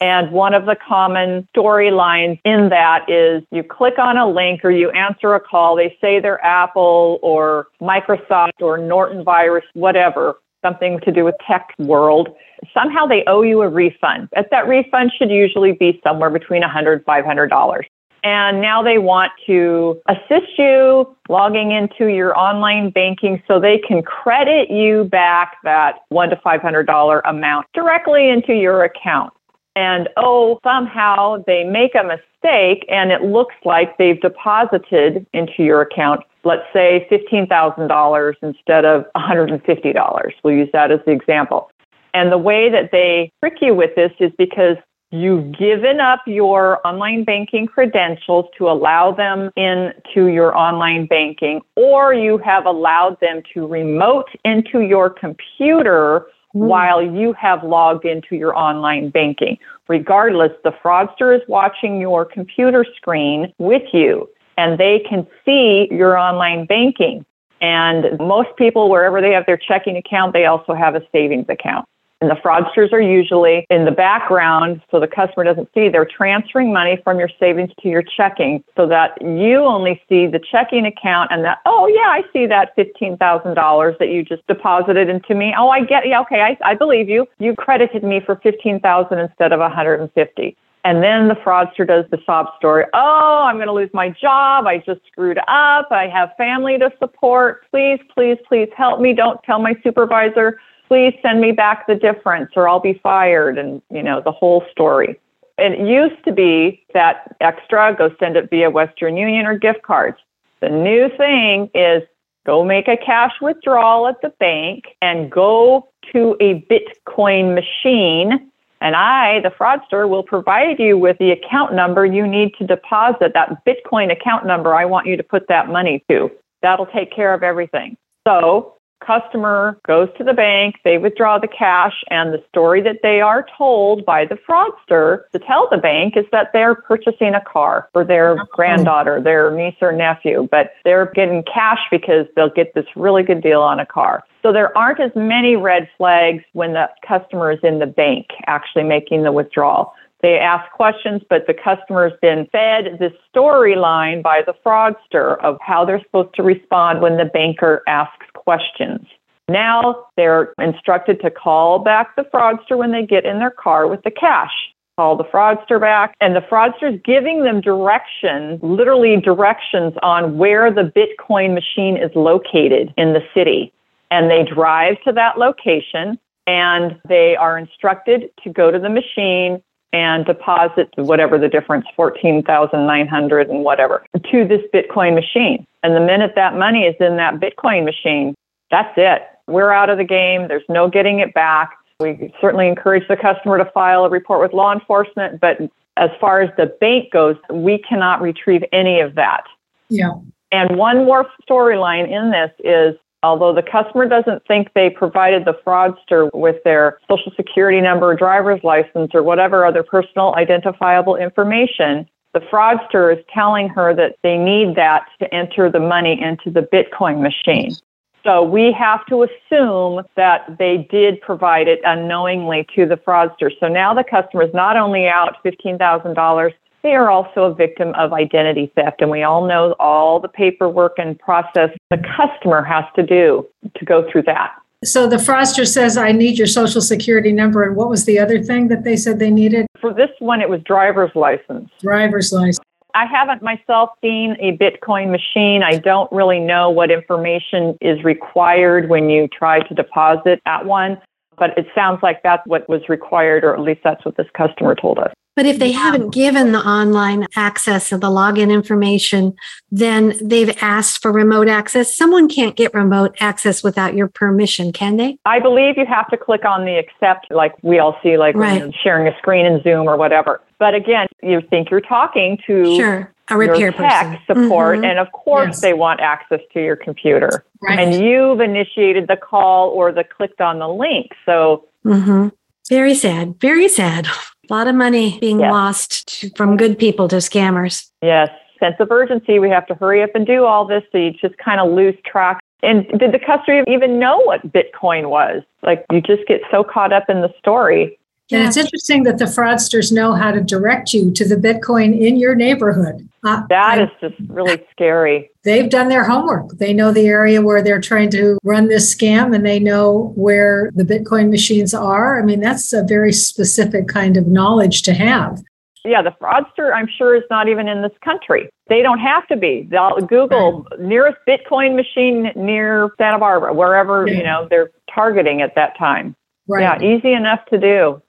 And 0.00 0.32
one 0.32 0.54
of 0.54 0.64
the 0.64 0.76
common 0.76 1.46
storylines 1.54 2.40
in 2.44 2.70
that 2.70 3.04
is 3.08 3.42
you 3.50 3.62
click 3.62 3.98
on 3.98 4.16
a 4.16 4.28
link 4.28 4.64
or 4.64 4.70
you 4.70 4.90
answer 4.90 5.34
a 5.34 5.40
call. 5.40 5.76
They 5.76 5.96
say 6.00 6.20
they're 6.20 6.42
Apple 6.44 7.18
or 7.22 7.66
Microsoft 7.82 8.62
or 8.62 8.78
Norton 8.78 9.22
Virus, 9.22 9.64
whatever, 9.74 10.36
something 10.64 11.00
to 11.00 11.12
do 11.12 11.24
with 11.24 11.34
tech 11.46 11.74
world. 11.78 12.30
Somehow 12.72 13.06
they 13.06 13.24
owe 13.26 13.42
you 13.42 13.60
a 13.60 13.68
refund. 13.68 14.28
But 14.34 14.48
that 14.50 14.66
refund 14.66 15.12
should 15.18 15.30
usually 15.30 15.72
be 15.72 16.00
somewhere 16.02 16.30
between 16.30 16.62
$100 16.62 17.04
$500. 17.04 17.82
And 18.22 18.60
now 18.60 18.82
they 18.82 18.98
want 18.98 19.32
to 19.46 20.00
assist 20.08 20.58
you 20.58 21.16
logging 21.28 21.72
into 21.72 22.12
your 22.12 22.36
online 22.38 22.90
banking 22.90 23.42
so 23.48 23.58
they 23.58 23.78
can 23.78 24.02
credit 24.02 24.70
you 24.70 25.04
back 25.04 25.56
that 25.64 26.00
one 26.10 26.28
to 26.28 26.36
five 26.36 26.60
hundred 26.60 26.86
dollar 26.86 27.20
amount 27.20 27.66
directly 27.72 28.28
into 28.28 28.52
your 28.52 28.84
account. 28.84 29.32
And 29.80 30.10
oh, 30.18 30.60
somehow 30.62 31.42
they 31.46 31.64
make 31.64 31.94
a 31.94 32.04
mistake 32.04 32.84
and 32.90 33.10
it 33.10 33.22
looks 33.22 33.54
like 33.64 33.96
they've 33.96 34.20
deposited 34.20 35.24
into 35.32 35.62
your 35.62 35.80
account, 35.80 36.20
let's 36.44 36.66
say 36.70 37.08
$15,000 37.10 38.34
instead 38.42 38.84
of 38.84 39.06
$150. 39.16 40.32
We'll 40.44 40.54
use 40.54 40.68
that 40.74 40.92
as 40.92 41.00
the 41.06 41.12
example. 41.12 41.70
And 42.12 42.30
the 42.30 42.36
way 42.36 42.68
that 42.68 42.90
they 42.92 43.32
trick 43.40 43.54
you 43.62 43.74
with 43.74 43.94
this 43.96 44.12
is 44.20 44.30
because 44.36 44.76
you've 45.12 45.56
given 45.56 45.98
up 45.98 46.20
your 46.26 46.86
online 46.86 47.24
banking 47.24 47.66
credentials 47.66 48.44
to 48.58 48.68
allow 48.68 49.12
them 49.12 49.50
into 49.56 50.26
your 50.26 50.54
online 50.54 51.06
banking, 51.06 51.62
or 51.76 52.12
you 52.12 52.36
have 52.36 52.66
allowed 52.66 53.16
them 53.22 53.40
to 53.54 53.66
remote 53.66 54.28
into 54.44 54.80
your 54.80 55.08
computer 55.08 56.26
Mm-hmm. 56.52 56.66
while 56.66 57.00
you 57.00 57.32
have 57.34 57.62
logged 57.62 58.04
into 58.04 58.34
your 58.34 58.58
online 58.58 59.10
banking. 59.10 59.56
Regardless, 59.86 60.50
the 60.64 60.72
fraudster 60.84 61.32
is 61.32 61.42
watching 61.46 62.00
your 62.00 62.24
computer 62.24 62.84
screen 62.96 63.52
with 63.58 63.84
you 63.92 64.28
and 64.58 64.76
they 64.76 65.00
can 65.08 65.28
see 65.44 65.86
your 65.92 66.18
online 66.18 66.66
banking. 66.66 67.24
And 67.60 68.18
most 68.18 68.48
people, 68.56 68.90
wherever 68.90 69.20
they 69.20 69.30
have 69.30 69.46
their 69.46 69.56
checking 69.56 69.96
account, 69.96 70.32
they 70.32 70.46
also 70.46 70.74
have 70.74 70.96
a 70.96 71.02
savings 71.12 71.46
account. 71.48 71.86
And 72.20 72.30
the 72.30 72.34
fraudsters 72.34 72.92
are 72.92 73.00
usually 73.00 73.66
in 73.70 73.86
the 73.86 73.90
background 73.90 74.82
so 74.90 75.00
the 75.00 75.06
customer 75.06 75.42
doesn't 75.44 75.70
see. 75.74 75.88
They're 75.88 76.04
transferring 76.04 76.70
money 76.70 77.00
from 77.02 77.18
your 77.18 77.30
savings 77.40 77.70
to 77.80 77.88
your 77.88 78.02
checking 78.02 78.62
so 78.76 78.86
that 78.88 79.16
you 79.22 79.60
only 79.60 80.02
see 80.06 80.26
the 80.26 80.38
checking 80.38 80.84
account 80.84 81.30
and 81.32 81.42
that, 81.44 81.60
oh, 81.64 81.86
yeah, 81.86 82.10
I 82.10 82.22
see 82.30 82.46
that 82.46 82.76
$15,000 82.76 83.98
that 83.98 84.08
you 84.08 84.22
just 84.22 84.46
deposited 84.46 85.08
into 85.08 85.34
me. 85.34 85.54
Oh, 85.56 85.70
I 85.70 85.82
get, 85.84 86.06
yeah, 86.06 86.20
okay, 86.20 86.42
I, 86.42 86.58
I 86.62 86.74
believe 86.74 87.08
you. 87.08 87.26
You 87.38 87.54
credited 87.56 88.04
me 88.04 88.20
for 88.24 88.36
15000 88.36 89.18
instead 89.18 89.52
of 89.52 89.60
150 89.60 90.56
and 90.84 91.02
then 91.02 91.28
the 91.28 91.34
fraudster 91.34 91.86
does 91.86 92.06
the 92.10 92.18
sob 92.24 92.46
story. 92.56 92.84
Oh, 92.94 93.44
I'm 93.46 93.56
going 93.56 93.66
to 93.66 93.72
lose 93.72 93.90
my 93.92 94.08
job. 94.10 94.66
I 94.66 94.78
just 94.78 95.00
screwed 95.10 95.38
up. 95.38 95.88
I 95.90 96.08
have 96.12 96.30
family 96.38 96.78
to 96.78 96.90
support. 96.98 97.66
Please, 97.70 98.00
please, 98.14 98.38
please 98.48 98.68
help 98.76 99.00
me. 99.00 99.12
Don't 99.12 99.42
tell 99.42 99.58
my 99.58 99.74
supervisor 99.82 100.58
please 100.90 101.14
send 101.22 101.40
me 101.40 101.52
back 101.52 101.86
the 101.86 101.94
difference 101.94 102.50
or 102.56 102.68
I'll 102.68 102.80
be 102.80 102.98
fired 103.00 103.58
and 103.58 103.80
you 103.90 104.02
know 104.02 104.20
the 104.20 104.32
whole 104.32 104.64
story. 104.72 105.18
It 105.56 105.78
used 105.78 106.24
to 106.24 106.32
be 106.32 106.84
that 106.94 107.36
extra 107.40 107.94
go 107.96 108.10
send 108.18 108.36
it 108.36 108.50
via 108.50 108.70
Western 108.70 109.16
Union 109.16 109.46
or 109.46 109.56
gift 109.56 109.82
cards. 109.82 110.18
The 110.60 110.68
new 110.68 111.08
thing 111.16 111.70
is 111.74 112.02
go 112.44 112.64
make 112.64 112.88
a 112.88 112.96
cash 112.96 113.34
withdrawal 113.40 114.08
at 114.08 114.20
the 114.20 114.30
bank 114.40 114.84
and 115.00 115.30
go 115.30 115.88
to 116.12 116.36
a 116.40 116.66
Bitcoin 116.68 117.54
machine 117.54 118.50
and 118.82 118.96
I, 118.96 119.40
the 119.40 119.50
fraudster, 119.50 120.08
will 120.08 120.22
provide 120.22 120.80
you 120.80 120.96
with 120.96 121.18
the 121.18 121.30
account 121.30 121.74
number 121.74 122.06
you 122.06 122.26
need 122.26 122.54
to 122.58 122.66
deposit 122.66 123.32
that 123.34 123.62
Bitcoin 123.66 124.10
account 124.10 124.46
number 124.46 124.74
I 124.74 124.86
want 124.86 125.06
you 125.06 125.18
to 125.18 125.22
put 125.22 125.48
that 125.48 125.68
money 125.68 126.02
to. 126.08 126.30
That'll 126.62 126.86
take 126.86 127.14
care 127.14 127.34
of 127.34 127.42
everything. 127.42 127.98
So 128.26 128.74
customer 129.04 129.78
goes 129.86 130.08
to 130.18 130.24
the 130.24 130.32
bank, 130.32 130.76
they 130.84 130.98
withdraw 130.98 131.38
the 131.38 131.48
cash, 131.48 131.94
and 132.10 132.32
the 132.32 132.42
story 132.48 132.80
that 132.82 132.98
they 133.02 133.20
are 133.20 133.46
told 133.56 134.04
by 134.04 134.24
the 134.24 134.36
fraudster 134.36 135.22
to 135.32 135.38
tell 135.38 135.68
the 135.70 135.78
bank 135.78 136.16
is 136.16 136.24
that 136.32 136.50
they're 136.52 136.74
purchasing 136.74 137.34
a 137.34 137.40
car 137.40 137.88
for 137.92 138.04
their 138.04 138.40
oh. 138.40 138.44
granddaughter, 138.52 139.20
their 139.20 139.50
niece 139.50 139.76
or 139.80 139.92
nephew, 139.92 140.48
but 140.50 140.72
they're 140.84 141.10
getting 141.14 141.42
cash 141.42 141.80
because 141.90 142.26
they'll 142.36 142.50
get 142.50 142.74
this 142.74 142.86
really 142.96 143.22
good 143.22 143.42
deal 143.42 143.62
on 143.62 143.80
a 143.80 143.86
car. 143.86 144.22
So 144.42 144.52
there 144.52 144.76
aren't 144.76 145.00
as 145.00 145.12
many 145.14 145.56
red 145.56 145.88
flags 145.98 146.42
when 146.52 146.72
the 146.72 146.88
customer 147.06 147.52
is 147.52 147.58
in 147.62 147.78
the 147.78 147.86
bank 147.86 148.28
actually 148.46 148.84
making 148.84 149.22
the 149.22 149.32
withdrawal. 149.32 149.92
They 150.22 150.38
ask 150.38 150.70
questions, 150.72 151.22
but 151.30 151.46
the 151.46 151.54
customer's 151.54 152.12
been 152.20 152.46
fed 152.52 152.98
this 152.98 153.12
storyline 153.34 154.22
by 154.22 154.42
the 154.44 154.54
fraudster 154.64 155.42
of 155.42 155.56
how 155.60 155.84
they're 155.84 156.02
supposed 156.02 156.34
to 156.34 156.42
respond 156.42 157.00
when 157.00 157.16
the 157.16 157.24
banker 157.24 157.82
asks 157.86 158.26
questions. 158.34 159.06
Now 159.48 160.06
they're 160.16 160.52
instructed 160.58 161.20
to 161.22 161.30
call 161.30 161.78
back 161.78 162.14
the 162.16 162.22
fraudster 162.22 162.76
when 162.76 162.92
they 162.92 163.04
get 163.04 163.24
in 163.24 163.38
their 163.38 163.50
car 163.50 163.88
with 163.88 164.02
the 164.02 164.10
cash. 164.10 164.52
Call 164.96 165.16
the 165.16 165.24
fraudster 165.24 165.80
back, 165.80 166.14
and 166.20 166.36
the 166.36 166.42
fraudster's 166.42 167.00
giving 167.04 167.42
them 167.42 167.62
directions, 167.62 168.60
literally 168.62 169.16
directions 169.16 169.94
on 170.02 170.36
where 170.36 170.70
the 170.70 170.92
Bitcoin 170.94 171.54
machine 171.54 171.96
is 171.96 172.10
located 172.14 172.92
in 172.98 173.14
the 173.14 173.22
city. 173.32 173.72
And 174.10 174.30
they 174.30 174.44
drive 174.44 174.96
to 175.04 175.12
that 175.12 175.38
location 175.38 176.18
and 176.46 177.00
they 177.08 177.36
are 177.36 177.56
instructed 177.56 178.30
to 178.42 178.50
go 178.50 178.70
to 178.70 178.78
the 178.78 178.88
machine 178.88 179.62
and 179.92 180.24
deposit 180.24 180.88
whatever 180.96 181.38
the 181.38 181.48
difference, 181.48 181.86
14,900 181.96 183.48
and 183.48 183.64
whatever, 183.64 184.04
to 184.30 184.46
this 184.46 184.62
Bitcoin 184.72 185.14
machine. 185.14 185.66
And 185.82 185.96
the 185.96 186.00
minute 186.00 186.32
that 186.36 186.56
money 186.56 186.84
is 186.84 186.94
in 187.00 187.16
that 187.16 187.40
Bitcoin 187.40 187.84
machine, 187.84 188.34
that's 188.70 188.92
it. 188.96 189.22
We're 189.46 189.72
out 189.72 189.90
of 189.90 189.98
the 189.98 190.04
game. 190.04 190.46
There's 190.48 190.62
no 190.68 190.88
getting 190.88 191.18
it 191.18 191.34
back. 191.34 191.76
We 191.98 192.32
certainly 192.40 192.68
encourage 192.68 193.06
the 193.08 193.16
customer 193.16 193.58
to 193.58 193.64
file 193.72 194.04
a 194.04 194.08
report 194.08 194.40
with 194.40 194.52
law 194.52 194.72
enforcement, 194.72 195.40
but 195.40 195.58
as 195.96 196.10
far 196.20 196.40
as 196.40 196.50
the 196.56 196.66
bank 196.80 197.12
goes, 197.12 197.36
we 197.52 197.78
cannot 197.78 198.22
retrieve 198.22 198.64
any 198.72 199.00
of 199.00 199.16
that. 199.16 199.44
Yeah. 199.88 200.12
And 200.52 200.76
one 200.76 201.04
more 201.04 201.26
storyline 201.48 202.10
in 202.10 202.30
this 202.30 202.50
is 202.60 202.96
although 203.22 203.54
the 203.54 203.62
customer 203.62 204.08
doesn't 204.08 204.46
think 204.46 204.68
they 204.74 204.90
provided 204.90 205.44
the 205.44 205.54
fraudster 205.66 206.30
with 206.34 206.62
their 206.64 206.98
social 207.10 207.32
security 207.36 207.80
number, 207.80 208.14
driver's 208.14 208.62
license, 208.64 209.10
or 209.14 209.22
whatever 209.22 209.64
other 209.64 209.82
personal 209.82 210.34
identifiable 210.36 211.16
information, 211.16 212.08
the 212.32 212.40
fraudster 212.40 213.16
is 213.16 213.22
telling 213.32 213.68
her 213.68 213.94
that 213.94 214.16
they 214.22 214.38
need 214.38 214.76
that 214.76 215.06
to 215.18 215.32
enter 215.34 215.70
the 215.70 215.80
money 215.80 216.20
into 216.20 216.50
the 216.50 216.60
Bitcoin 216.60 217.20
machine. 217.20 217.74
So 218.22 218.42
we 218.42 218.72
have 218.72 219.04
to 219.06 219.22
assume 219.22 220.02
that 220.16 220.58
they 220.58 220.86
did 220.90 221.20
provide 221.22 221.68
it 221.68 221.80
unknowingly 221.84 222.66
to 222.76 222.84
the 222.86 222.96
fraudster. 222.96 223.50
So 223.58 223.66
now 223.66 223.94
the 223.94 224.04
customer 224.04 224.42
is 224.42 224.52
not 224.52 224.76
only 224.76 225.08
out 225.08 225.42
$15,000, 225.44 226.52
they 226.82 226.94
are 226.94 227.10
also 227.10 227.44
a 227.44 227.54
victim 227.54 227.92
of 227.94 228.12
identity 228.12 228.72
theft. 228.74 229.00
And 229.00 229.10
we 229.10 229.22
all 229.22 229.46
know 229.46 229.74
all 229.78 230.20
the 230.20 230.28
paperwork 230.28 230.98
and 230.98 231.18
process 231.18 231.70
the 231.90 232.02
customer 232.16 232.62
has 232.62 232.84
to 232.96 233.02
do 233.02 233.46
to 233.74 233.84
go 233.84 234.10
through 234.10 234.22
that. 234.22 234.54
So 234.82 235.06
the 235.06 235.16
fraudster 235.16 235.66
says, 235.66 235.98
I 235.98 236.12
need 236.12 236.38
your 236.38 236.46
social 236.46 236.80
security 236.80 237.32
number. 237.32 237.62
And 237.62 237.76
what 237.76 237.90
was 237.90 238.06
the 238.06 238.18
other 238.18 238.42
thing 238.42 238.68
that 238.68 238.84
they 238.84 238.96
said 238.96 239.18
they 239.18 239.30
needed? 239.30 239.66
For 239.78 239.92
this 239.92 240.08
one, 240.20 240.40
it 240.40 240.48
was 240.48 240.62
driver's 240.62 241.10
license. 241.14 241.68
Driver's 241.80 242.32
license. 242.32 242.60
I 242.94 243.04
haven't 243.04 243.42
myself 243.42 243.90
seen 244.00 244.36
a 244.40 244.56
Bitcoin 244.56 245.10
machine. 245.10 245.62
I 245.62 245.76
don't 245.76 246.10
really 246.10 246.40
know 246.40 246.70
what 246.70 246.90
information 246.90 247.76
is 247.80 248.02
required 248.02 248.88
when 248.88 249.10
you 249.10 249.28
try 249.28 249.60
to 249.60 249.74
deposit 249.74 250.40
at 250.46 250.64
one, 250.64 250.98
but 251.36 251.56
it 251.56 251.66
sounds 251.74 252.02
like 252.02 252.22
that's 252.22 252.44
what 252.46 252.68
was 252.68 252.88
required, 252.88 253.44
or 253.44 253.54
at 253.54 253.60
least 253.60 253.82
that's 253.84 254.04
what 254.04 254.16
this 254.16 254.26
customer 254.34 254.74
told 254.74 254.98
us. 254.98 255.12
But 255.40 255.46
if 255.46 255.58
they 255.58 255.72
haven't 255.72 256.10
given 256.10 256.52
the 256.52 256.58
online 256.58 257.26
access 257.34 257.92
of 257.92 258.02
the 258.02 258.08
login 258.08 258.52
information, 258.52 259.34
then 259.70 260.12
they've 260.20 260.54
asked 260.60 261.00
for 261.00 261.10
remote 261.10 261.48
access. 261.48 261.96
Someone 261.96 262.28
can't 262.28 262.56
get 262.56 262.74
remote 262.74 263.16
access 263.20 263.62
without 263.62 263.94
your 263.94 264.06
permission, 264.06 264.70
can 264.70 264.98
they? 264.98 265.16
I 265.24 265.40
believe 265.40 265.78
you 265.78 265.86
have 265.86 266.08
to 266.08 266.18
click 266.18 266.44
on 266.44 266.66
the 266.66 266.76
accept, 266.76 267.30
like 267.30 267.54
we 267.62 267.78
all 267.78 267.96
see, 268.02 268.18
like 268.18 268.34
right. 268.34 268.70
sharing 268.84 269.08
a 269.08 269.16
screen 269.16 269.46
in 269.46 269.62
Zoom 269.62 269.88
or 269.88 269.96
whatever. 269.96 270.42
But 270.58 270.74
again, 270.74 271.06
you 271.22 271.40
think 271.48 271.70
you're 271.70 271.80
talking 271.80 272.36
to 272.46 272.76
sure. 272.76 273.14
a 273.30 273.38
repair 273.38 273.72
tech 273.72 274.08
person. 274.08 274.18
support, 274.26 274.76
mm-hmm. 274.76 274.84
and 274.84 274.98
of 274.98 275.10
course 275.12 275.54
yes. 275.54 275.60
they 275.62 275.72
want 275.72 276.00
access 276.00 276.40
to 276.52 276.62
your 276.62 276.76
computer. 276.76 277.46
Right. 277.62 277.78
And 277.78 278.04
you've 278.04 278.40
initiated 278.40 279.08
the 279.08 279.16
call 279.16 279.70
or 279.70 279.90
the 279.90 280.04
clicked 280.04 280.42
on 280.42 280.58
the 280.58 280.68
link. 280.68 281.12
So 281.24 281.64
mm-hmm. 281.82 282.28
very 282.68 282.94
sad, 282.94 283.40
very 283.40 283.70
sad. 283.70 284.06
A 284.50 284.52
lot 284.52 284.66
of 284.66 284.74
money 284.74 285.16
being 285.20 285.38
yes. 285.38 285.52
lost 285.52 286.08
to, 286.20 286.30
from 286.30 286.56
good 286.56 286.76
people 286.76 287.06
to 287.08 287.16
scammers. 287.16 287.88
Yes. 288.02 288.30
Sense 288.58 288.74
of 288.80 288.90
urgency. 288.90 289.38
We 289.38 289.48
have 289.48 289.64
to 289.68 289.74
hurry 289.74 290.02
up 290.02 290.10
and 290.14 290.26
do 290.26 290.44
all 290.44 290.66
this. 290.66 290.82
So 290.90 290.98
you 290.98 291.12
just 291.12 291.38
kind 291.38 291.60
of 291.60 291.72
lose 291.72 291.94
track. 292.04 292.40
And 292.62 292.86
did 292.98 293.12
the 293.12 293.20
customer 293.20 293.62
even 293.68 294.00
know 294.00 294.18
what 294.18 294.52
Bitcoin 294.52 295.08
was? 295.08 295.42
Like 295.62 295.86
you 295.92 296.00
just 296.00 296.26
get 296.26 296.40
so 296.50 296.64
caught 296.64 296.92
up 296.92 297.08
in 297.08 297.20
the 297.20 297.32
story 297.38 297.96
and 298.32 298.46
it's 298.46 298.56
interesting 298.56 299.02
that 299.04 299.18
the 299.18 299.24
fraudsters 299.24 299.92
know 299.92 300.12
how 300.12 300.30
to 300.30 300.40
direct 300.40 300.92
you 300.92 301.10
to 301.12 301.26
the 301.26 301.36
Bitcoin 301.36 301.98
in 301.98 302.16
your 302.16 302.34
neighborhood. 302.34 303.08
Uh, 303.24 303.42
that 303.48 303.80
is 303.80 303.88
just 304.00 304.14
really 304.30 304.64
scary. 304.70 305.30
They've 305.42 305.68
done 305.68 305.88
their 305.88 306.04
homework. 306.04 306.50
They 306.58 306.72
know 306.72 306.92
the 306.92 307.06
area 307.06 307.42
where 307.42 307.62
they're 307.62 307.80
trying 307.80 308.10
to 308.10 308.38
run 308.44 308.68
this 308.68 308.94
scam 308.94 309.34
and 309.34 309.44
they 309.44 309.58
know 309.58 310.12
where 310.16 310.70
the 310.74 310.84
Bitcoin 310.84 311.30
machines 311.30 311.74
are. 311.74 312.20
I 312.20 312.24
mean, 312.24 312.40
that's 312.40 312.72
a 312.72 312.84
very 312.84 313.12
specific 313.12 313.88
kind 313.88 314.16
of 314.16 314.26
knowledge 314.26 314.82
to 314.82 314.94
have. 314.94 315.42
Yeah, 315.84 316.02
the 316.02 316.14
fraudster, 316.20 316.74
I'm 316.74 316.88
sure, 316.98 317.14
is 317.16 317.22
not 317.30 317.48
even 317.48 317.66
in 317.66 317.80
this 317.82 317.92
country. 318.04 318.50
They 318.68 318.82
don't 318.82 318.98
have 318.98 319.26
to 319.28 319.36
be. 319.36 319.66
They'll 319.70 319.96
Google 319.96 320.66
right. 320.70 320.80
nearest 320.80 321.18
Bitcoin 321.26 321.74
machine 321.74 322.30
near 322.36 322.90
Santa 322.98 323.18
Barbara, 323.18 323.54
wherever 323.54 324.06
yeah. 324.06 324.14
you 324.14 324.22
know 324.22 324.46
they're 324.48 324.70
targeting 324.94 325.40
at 325.40 325.54
that 325.54 325.78
time. 325.78 326.14
Right. 326.46 326.62
Yeah, 326.62 326.96
easy 326.96 327.12
enough 327.12 327.40
to 327.50 327.58
do. 327.58 328.02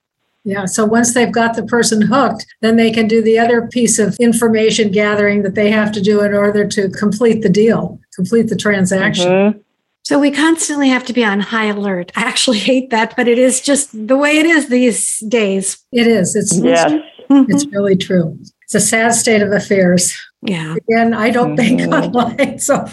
Yeah. 0.44 0.66
So 0.66 0.86
once 0.86 1.14
they've 1.14 1.32
got 1.32 1.56
the 1.56 1.64
person 1.64 2.02
hooked, 2.02 2.46
then 2.62 2.76
they 2.76 2.92
can 2.92 3.08
do 3.08 3.22
the 3.22 3.38
other 3.38 3.68
piece 3.68 4.00
of 4.00 4.16
information 4.20 4.92
gathering 4.92 5.44
that 5.44 5.56
they 5.56 5.70
have 5.70 5.92
to 5.94 6.02
do 6.02 6.22
in 6.22 6.34
order 6.34 6.68
to 6.68 6.90
complete 6.90 7.42
the 7.44 7.50
deal, 7.50 8.00
complete 8.16 8.48
the 8.48 8.56
transaction. 8.56 9.28
Mm-hmm. 9.28 9.60
So 10.04 10.20
we 10.20 10.32
constantly 10.32 10.90
have 10.90 11.06
to 11.06 11.14
be 11.14 11.24
on 11.24 11.40
high 11.40 11.66
alert. 11.66 12.12
I 12.16 12.22
actually 12.24 12.58
hate 12.58 12.90
that, 12.90 13.16
but 13.16 13.28
it 13.28 13.38
is 13.38 13.62
just 13.62 14.08
the 14.08 14.18
way 14.18 14.38
it 14.38 14.48
is 14.48 14.68
these 14.68 15.20
days. 15.20 15.78
It 15.92 16.08
is. 16.08 16.36
It's 16.36 16.58
yes. 16.58 16.92
it's 17.30 17.66
really 17.68 17.96
true. 17.96 18.38
It's 18.64 18.74
a 18.74 18.80
sad 18.80 19.14
state 19.14 19.44
of 19.44 19.52
affairs. 19.52 20.14
Yeah. 20.44 20.76
Again, 20.76 21.14
I 21.14 21.30
don't 21.30 21.56
bank 21.56 21.82
mm-hmm. 21.82 21.94
online. 21.94 22.58
So 22.60 22.86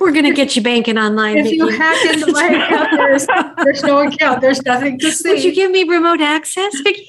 we're 0.00 0.12
going 0.12 0.24
to 0.24 0.34
get 0.34 0.56
you 0.56 0.62
banking 0.62 0.98
online. 0.98 1.38
If 1.38 1.52
you 1.52 1.68
hack 1.68 2.14
into 2.14 2.32
my 2.32 2.46
account, 2.46 2.90
there's, 2.96 3.26
there's 3.64 3.82
no 3.84 4.06
account. 4.06 4.40
There's 4.40 4.62
nothing 4.62 4.98
to 4.98 5.12
see. 5.12 5.30
Would 5.30 5.44
you 5.44 5.54
give 5.54 5.70
me 5.70 5.84
remote 5.84 6.20
access, 6.20 6.74
Vicki? 6.84 7.06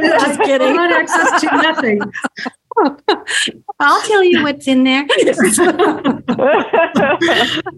Just 0.00 0.40
kidding. 0.42 0.68
Remote 0.68 0.92
access 0.92 1.40
to 1.40 1.46
nothing. 1.56 2.00
I'll 3.80 4.02
tell 4.02 4.22
you 4.22 4.44
what's 4.44 4.68
in 4.68 4.84
there. 4.84 5.04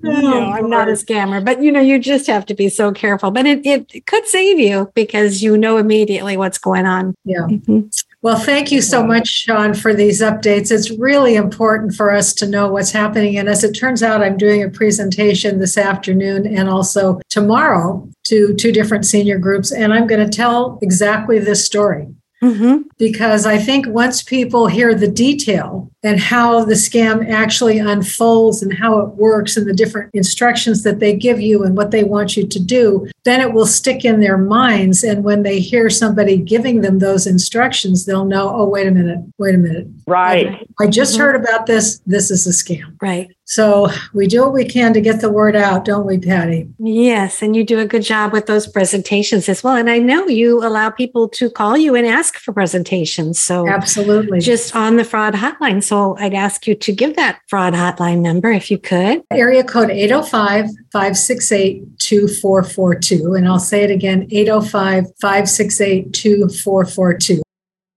no, 0.02 0.52
I'm 0.52 0.68
not 0.68 0.88
a 0.88 0.92
scammer, 0.92 1.42
but 1.42 1.62
you 1.62 1.72
know, 1.72 1.80
you 1.80 1.98
just 1.98 2.26
have 2.26 2.44
to 2.46 2.54
be 2.54 2.68
so 2.68 2.92
careful. 2.92 3.30
But 3.30 3.46
it, 3.46 3.64
it 3.64 4.06
could 4.06 4.26
save 4.26 4.58
you 4.58 4.90
because 4.94 5.42
you 5.42 5.56
know 5.56 5.78
immediately 5.78 6.36
what's 6.36 6.58
going 6.58 6.84
on. 6.84 7.14
Yeah. 7.24 7.46
Mm-hmm. 7.48 7.88
Well, 8.22 8.38
thank 8.38 8.70
you 8.70 8.82
so 8.82 9.02
much, 9.02 9.28
Shawn, 9.28 9.72
for 9.72 9.94
these 9.94 10.20
updates. 10.20 10.70
It's 10.70 10.90
really 10.90 11.36
important 11.36 11.94
for 11.94 12.12
us 12.12 12.34
to 12.34 12.46
know 12.46 12.68
what's 12.68 12.90
happening. 12.92 13.38
And 13.38 13.48
as 13.48 13.64
it 13.64 13.72
turns 13.72 14.02
out, 14.02 14.22
I'm 14.22 14.36
doing 14.36 14.62
a 14.62 14.68
presentation 14.68 15.58
this 15.58 15.78
afternoon 15.78 16.46
and 16.46 16.68
also 16.68 17.20
tomorrow 17.30 18.06
to 18.24 18.54
two 18.56 18.72
different 18.72 19.06
senior 19.06 19.38
groups. 19.38 19.72
And 19.72 19.94
I'm 19.94 20.06
going 20.06 20.22
to 20.22 20.36
tell 20.36 20.78
exactly 20.82 21.38
this 21.38 21.64
story. 21.64 22.08
Mm-hmm. 22.42 22.88
Because 22.98 23.44
I 23.44 23.58
think 23.58 23.86
once 23.86 24.22
people 24.22 24.66
hear 24.66 24.94
the 24.94 25.08
detail 25.08 25.90
and 26.02 26.18
how 26.18 26.64
the 26.64 26.74
scam 26.74 27.28
actually 27.30 27.78
unfolds 27.78 28.62
and 28.62 28.72
how 28.72 28.98
it 29.00 29.08
works 29.10 29.56
and 29.56 29.66
the 29.66 29.74
different 29.74 30.14
instructions 30.14 30.82
that 30.82 31.00
they 31.00 31.14
give 31.14 31.40
you 31.40 31.62
and 31.62 31.76
what 31.76 31.90
they 31.90 32.02
want 32.02 32.36
you 32.36 32.46
to 32.46 32.58
do, 32.58 33.06
then 33.24 33.40
it 33.40 33.52
will 33.52 33.66
stick 33.66 34.04
in 34.04 34.20
their 34.20 34.38
minds. 34.38 35.04
And 35.04 35.22
when 35.22 35.42
they 35.42 35.60
hear 35.60 35.90
somebody 35.90 36.38
giving 36.38 36.80
them 36.80 36.98
those 36.98 37.26
instructions, 37.26 38.06
they'll 38.06 38.24
know, 38.24 38.48
oh, 38.54 38.68
wait 38.68 38.86
a 38.86 38.90
minute, 38.90 39.20
wait 39.38 39.54
a 39.54 39.58
minute. 39.58 39.86
Right. 40.06 40.46
I, 40.46 40.84
I 40.84 40.86
just 40.86 41.14
mm-hmm. 41.14 41.22
heard 41.22 41.36
about 41.36 41.66
this. 41.66 42.00
This 42.06 42.30
is 42.30 42.46
a 42.46 42.50
scam. 42.50 42.96
Right. 43.02 43.30
So 43.50 43.88
we 44.14 44.28
do 44.28 44.42
what 44.42 44.52
we 44.52 44.64
can 44.64 44.92
to 44.92 45.00
get 45.00 45.20
the 45.20 45.28
word 45.28 45.56
out, 45.56 45.84
don't 45.84 46.06
we, 46.06 46.18
Patty? 46.18 46.68
Yes. 46.78 47.42
And 47.42 47.56
you 47.56 47.64
do 47.64 47.80
a 47.80 47.84
good 47.84 48.04
job 48.04 48.32
with 48.32 48.46
those 48.46 48.68
presentations 48.68 49.48
as 49.48 49.64
well. 49.64 49.74
And 49.74 49.90
I 49.90 49.98
know 49.98 50.28
you 50.28 50.64
allow 50.64 50.88
people 50.88 51.28
to 51.30 51.50
call 51.50 51.76
you 51.76 51.96
and 51.96 52.06
ask 52.06 52.36
for 52.36 52.52
presentations. 52.52 53.40
So 53.40 53.68
absolutely. 53.68 54.38
Just 54.38 54.76
on 54.76 54.94
the 54.94 55.04
fraud 55.04 55.34
hotline. 55.34 55.82
So 55.82 56.16
I'd 56.18 56.32
ask 56.32 56.68
you 56.68 56.76
to 56.76 56.92
give 56.92 57.16
that 57.16 57.40
fraud 57.48 57.74
hotline 57.74 58.20
number 58.20 58.52
if 58.52 58.70
you 58.70 58.78
could. 58.78 59.24
Area 59.32 59.64
code 59.64 59.90
805 59.90 60.66
568 60.92 61.98
2442. 61.98 63.34
And 63.34 63.48
I'll 63.48 63.58
say 63.58 63.82
it 63.82 63.90
again 63.90 64.28
805 64.30 65.06
568 65.20 66.12
2442. 66.12 67.42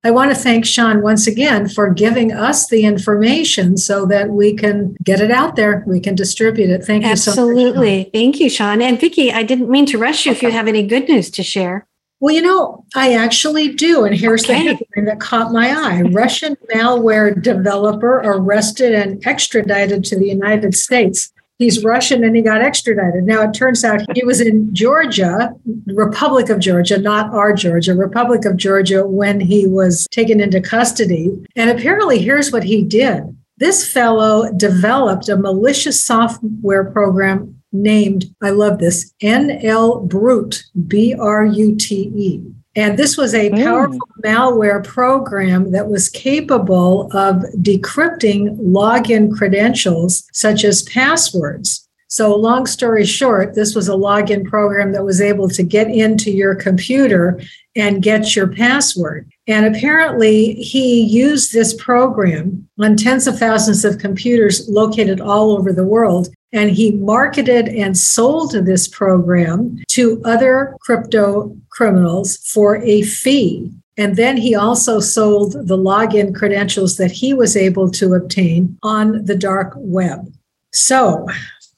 I 0.06 0.12
want 0.12 0.32
to 0.32 0.36
thank 0.36 0.66
Shawn 0.66 1.02
once 1.02 1.28
again 1.28 1.70
for 1.70 1.90
giving 1.90 2.34
us 2.34 2.68
the 2.68 2.84
information 2.84 3.78
so 3.78 4.06
that 4.08 4.30
we 4.30 4.54
can 4.54 4.98
get 5.02 5.22
it 5.22 5.32
out 5.32 5.56
there. 5.56 5.82
We 5.88 6.02
can 6.02 6.14
distribute 6.14 6.70
it. 6.70 6.84
Thank 6.84 7.06
you 7.06 7.16
so 7.16 7.32
much. 7.32 7.40
Absolutely. 7.40 8.10
Thank 8.14 8.42
you, 8.42 8.50
Shawn. 8.50 8.82
And 8.82 9.00
Vicki, 9.00 9.32
I 9.32 9.44
didn't 9.44 9.70
mean 9.70 9.86
to 9.88 9.98
rush 9.98 10.26
you 10.26 10.34
if 10.34 10.44
you 10.44 10.52
have 10.52 10.68
any 10.68 10.86
good 10.86 11.08
news 11.08 11.32
to 11.32 11.44
share. 11.44 11.88
Well, 12.24 12.34
you 12.34 12.42
know, 12.42 12.86
I 12.96 13.16
actually 13.16 13.74
do. 13.74 14.06
And 14.06 14.16
here's 14.16 14.46
okay. 14.46 14.54
the 14.54 14.70
headline 14.76 15.06
that 15.06 15.20
caught 15.20 15.52
my 15.52 15.72
eye 15.72 16.04
Russian 16.04 16.56
malware 16.74 17.42
developer 17.42 18.22
arrested 18.24 18.94
and 18.94 19.26
extradited 19.28 20.06
to 20.06 20.18
the 20.18 20.28
United 20.28 20.74
States 20.74 21.33
he's 21.64 21.84
Russian 21.84 22.24
and 22.24 22.36
he 22.36 22.42
got 22.42 22.62
extradited. 22.62 23.24
Now 23.24 23.42
it 23.42 23.54
turns 23.54 23.84
out 23.84 24.02
he 24.16 24.26
was 24.26 24.42
in 24.42 24.74
Georgia, 24.74 25.54
Republic 25.88 26.50
of 26.50 26.60
Georgia, 26.60 26.98
not 26.98 27.34
our 27.34 27.54
Georgia, 27.54 27.96
Republic 27.96 28.46
of 28.46 28.58
Georgia, 28.58 29.08
when 29.08 29.40
he 29.40 29.66
was 29.66 30.08
taken 30.12 30.40
into 30.40 30.62
custody. 30.62 31.32
And 31.56 31.70
apparently, 31.70 32.20
here's 32.20 32.52
what 32.52 32.64
he 32.64 32.84
did. 32.84 33.24
This 33.58 33.90
fellow 33.90 34.52
developed 34.54 35.30
a 35.30 35.38
malicious 35.38 36.04
software 36.04 36.86
program 36.92 37.62
named, 37.72 38.26
I 38.42 38.50
love 38.50 38.80
this, 38.80 39.14
NL 39.22 40.08
Brute, 40.08 40.64
B 40.88 41.16
R 41.18 41.46
U 41.46 41.76
T 41.76 42.12
E. 42.16 42.42
And 42.76 42.98
this 42.98 43.18
was 43.18 43.34
a 43.34 43.50
mm. 43.50 43.64
powerful 43.64 44.00
mm. 44.00 44.24
malware 44.24 44.84
program 44.84 45.72
that 45.72 45.90
was 45.90 46.10
capable 46.10 47.10
of 47.14 47.44
decrypting 47.62 48.58
login 48.60 49.36
credentials 49.36 50.28
such 50.34 50.64
as 50.64 50.84
passwords. 50.84 51.83
So, 52.14 52.36
long 52.36 52.68
story 52.68 53.06
short, 53.06 53.56
this 53.56 53.74
was 53.74 53.90
a 53.90 53.94
login 53.94 54.46
program 54.46 54.92
that 54.92 55.04
was 55.04 55.20
able 55.20 55.50
to 55.50 55.64
get 55.64 55.90
into 55.90 56.30
your 56.30 56.54
computer 56.54 57.42
and 57.76 58.04
get 58.04 58.36
your 58.36 58.48
password. 58.48 59.32
And 59.48 59.66
apparently, 59.66 60.54
he 60.54 61.02
used 61.02 61.52
this 61.52 61.74
program 61.74 62.70
on 62.80 62.98
tens 62.98 63.26
of 63.26 63.40
thousands 63.40 63.84
of 63.84 63.98
computers 63.98 64.70
located 64.70 65.22
all 65.22 65.58
over 65.58 65.74
the 65.74 65.84
world. 65.84 66.28
And 66.52 66.70
he 66.70 66.92
marketed 66.92 67.68
and 67.68 67.98
sold 67.98 68.52
this 68.52 68.88
program 68.88 69.80
to 69.88 70.22
other 70.24 70.78
crypto 70.82 71.58
criminals 71.72 72.38
for 72.38 72.78
a 72.84 73.02
fee. 73.02 73.72
And 73.98 74.16
then 74.18 74.38
he 74.38 74.54
also 74.54 75.00
sold 75.00 75.54
the 75.54 75.78
login 75.78 76.36
credentials 76.36 76.98
that 76.98 77.10
he 77.10 77.34
was 77.34 77.58
able 77.58 77.90
to 77.90 78.14
obtain 78.14 78.78
on 78.84 79.26
the 79.26 79.36
dark 79.36 79.74
web. 79.78 80.32
So, 80.72 81.28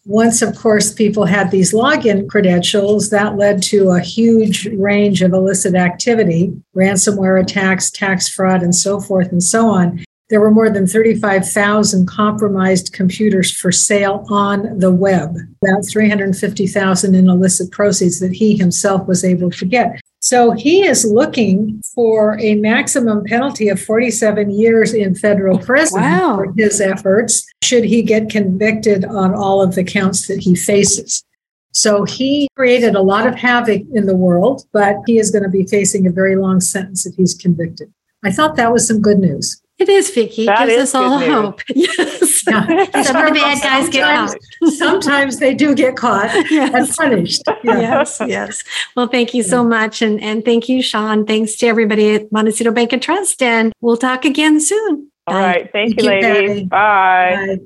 once, 0.05 0.43
of 0.43 0.55
course, 0.55 0.93
people 0.93 1.25
had 1.25 1.49
these 1.49 1.73
login 1.73 2.29
credentials, 2.29 3.09
that 3.09 3.37
led 3.37 3.61
to 3.63 3.89
a 3.89 3.99
huge 3.99 4.67
range 4.67 5.23
of 5.23 5.33
illicit 5.33 5.73
activity, 5.73 6.53
ransomware 6.75 7.41
attacks, 7.41 7.89
tax 7.89 8.29
fraud, 8.29 8.61
and 8.61 8.75
so 8.75 8.99
forth 8.99 9.31
and 9.31 9.43
so 9.43 9.67
on. 9.67 10.05
There 10.29 10.41
were 10.41 10.51
more 10.51 10.69
than 10.69 10.87
35,000 10.87 12.07
compromised 12.07 12.93
computers 12.93 13.51
for 13.51 13.71
sale 13.71 14.25
on 14.29 14.79
the 14.79 14.91
web, 14.91 15.37
about 15.63 15.85
350,000 15.87 17.15
in 17.15 17.29
illicit 17.29 17.71
proceeds 17.71 18.19
that 18.19 18.33
he 18.33 18.57
himself 18.57 19.07
was 19.07 19.23
able 19.23 19.51
to 19.51 19.65
get. 19.65 20.01
So 20.25 20.53
he 20.53 20.83
is 20.83 21.05
looking 21.05 21.83
for 21.93 22.35
a 22.39 22.55
maximum 22.55 23.25
penalty 23.25 23.69
of 23.69 23.79
47 23.79 24.49
years 24.49 24.91
in 24.91 25.13
federal 25.13 25.59
prison 25.59 26.01
wow. 26.01 26.37
for 26.37 26.51
his 26.57 26.81
efforts, 26.81 27.45
should 27.61 27.83
he 27.83 28.01
get 28.01 28.31
convicted 28.31 29.05
on 29.05 29.35
all 29.35 29.61
of 29.61 29.75
the 29.75 29.83
counts 29.83 30.25
that 30.25 30.39
he 30.39 30.55
faces. 30.55 31.23
So 31.73 32.05
he 32.05 32.49
created 32.55 32.95
a 32.95 33.03
lot 33.03 33.27
of 33.27 33.35
havoc 33.35 33.83
in 33.93 34.07
the 34.07 34.15
world, 34.15 34.63
but 34.73 34.95
he 35.05 35.19
is 35.19 35.29
going 35.29 35.43
to 35.43 35.49
be 35.49 35.67
facing 35.67 36.07
a 36.07 36.11
very 36.11 36.35
long 36.35 36.59
sentence 36.59 37.05
if 37.05 37.13
he's 37.13 37.35
convicted. 37.35 37.93
I 38.23 38.31
thought 38.31 38.55
that 38.55 38.73
was 38.73 38.87
some 38.87 39.03
good 39.03 39.19
news. 39.19 39.61
It 39.77 39.89
is, 39.89 40.09
Vicki. 40.09 40.45
That 40.45 40.67
Gives 40.67 40.83
us 40.83 40.95
all 40.95 41.19
news. 41.19 41.29
hope. 41.29 41.61
Yes. 41.75 42.43
Yeah. 42.47 43.03
Some 43.03 43.15
of 43.17 43.33
the 43.33 43.39
bad 43.39 43.61
guys 43.61 43.89
get 43.89 44.03
caught. 44.03 44.37
Sometimes 44.77 45.39
they 45.39 45.53
do 45.53 45.73
get 45.75 45.95
caught 45.97 46.29
yes. 46.51 46.73
and 46.73 46.95
punished. 46.95 47.41
Yeah. 47.63 47.79
Yes, 47.79 48.21
yes. 48.25 48.63
Well, 48.95 49.07
thank 49.07 49.33
you 49.33 49.41
so 49.43 49.63
much. 49.63 50.01
And, 50.01 50.21
and 50.21 50.45
thank 50.45 50.69
you, 50.69 50.81
Shawn. 50.81 51.25
Thanks 51.25 51.55
to 51.57 51.67
everybody 51.67 52.13
at 52.15 52.31
Montecito 52.31 52.71
Bank 52.71 52.93
and 52.93 53.01
Trust. 53.01 53.41
And 53.41 53.73
we'll 53.81 53.97
talk 53.97 54.23
again 54.25 54.61
soon. 54.61 55.09
All 55.27 55.33
Bye. 55.33 55.41
right. 55.41 55.71
Thank, 55.73 55.99
thank 55.99 56.01
you, 56.01 56.07
ladies. 56.07 56.63
Bye. 56.67 57.57
Bye. 57.57 57.65